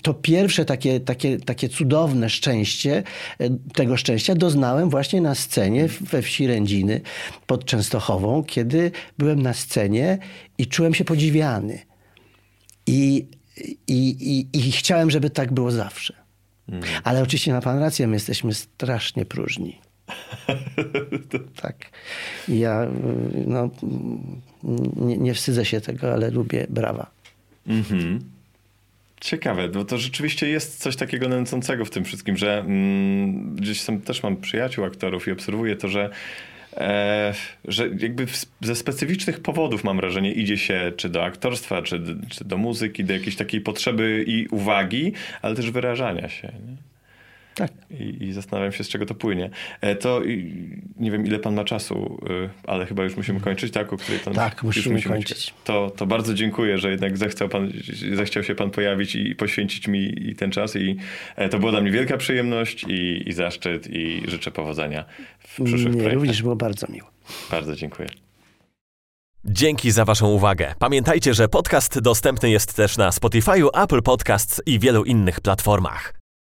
[0.02, 3.04] to pierwsze takie, takie, takie cudowne szczęście,
[3.40, 7.02] e, tego szczęścia doznałem właśnie na scenie we wsi Rędziny
[7.48, 10.18] pod Częstochową, kiedy byłem na scenie
[10.58, 11.80] i czułem się podziwiany.
[12.88, 13.28] I,
[13.88, 16.23] i, i, i chciałem, żeby tak było zawsze.
[17.04, 19.78] Ale oczywiście ma pan rację, my jesteśmy strasznie próżni.
[21.62, 21.76] tak.
[22.48, 22.88] Ja y,
[23.48, 23.70] no,
[24.96, 27.12] nie, nie wstydzę się tego, ale lubię brawa.
[27.68, 28.20] Mhm.
[29.22, 34.02] Ciekawe, bo to rzeczywiście jest coś takiego nęcącego w tym wszystkim, że mm, gdzieś tam
[34.02, 36.10] też mam przyjaciół aktorów i obserwuję to, że
[37.66, 38.26] że jakby
[38.62, 43.14] ze specyficznych powodów mam wrażenie idzie się czy do aktorstwa, czy, czy do muzyki, do
[43.14, 46.48] jakiejś takiej potrzeby i uwagi, ale też wyrażania się.
[46.48, 46.93] Nie?
[47.56, 47.72] Tak.
[47.92, 49.50] I, I zastanawiam się, z czego to płynie.
[49.82, 50.22] E, to
[51.00, 53.94] nie wiem, ile pan ma czasu, y, ale chyba już musimy kończyć, tak?
[53.94, 55.54] O której tam Tak, już musimy kończyć.
[55.64, 57.72] To, to bardzo dziękuję, że jednak zechciał, pan,
[58.14, 60.76] zechciał się pan pojawić i poświęcić mi i ten czas.
[60.76, 60.96] I
[61.36, 65.06] e, to była dla mnie wielka przyjemność i, i zaszczyt i życzę powodzenia
[65.40, 66.14] w przyszłych projektach.
[66.14, 67.08] również było bardzo miło.
[67.52, 68.10] Bardzo dziękuję.
[69.46, 70.74] Dzięki za Waszą uwagę.
[70.80, 76.23] Pamiętajcie, że podcast dostępny jest też na Spotify, Apple Podcasts i wielu innych platformach.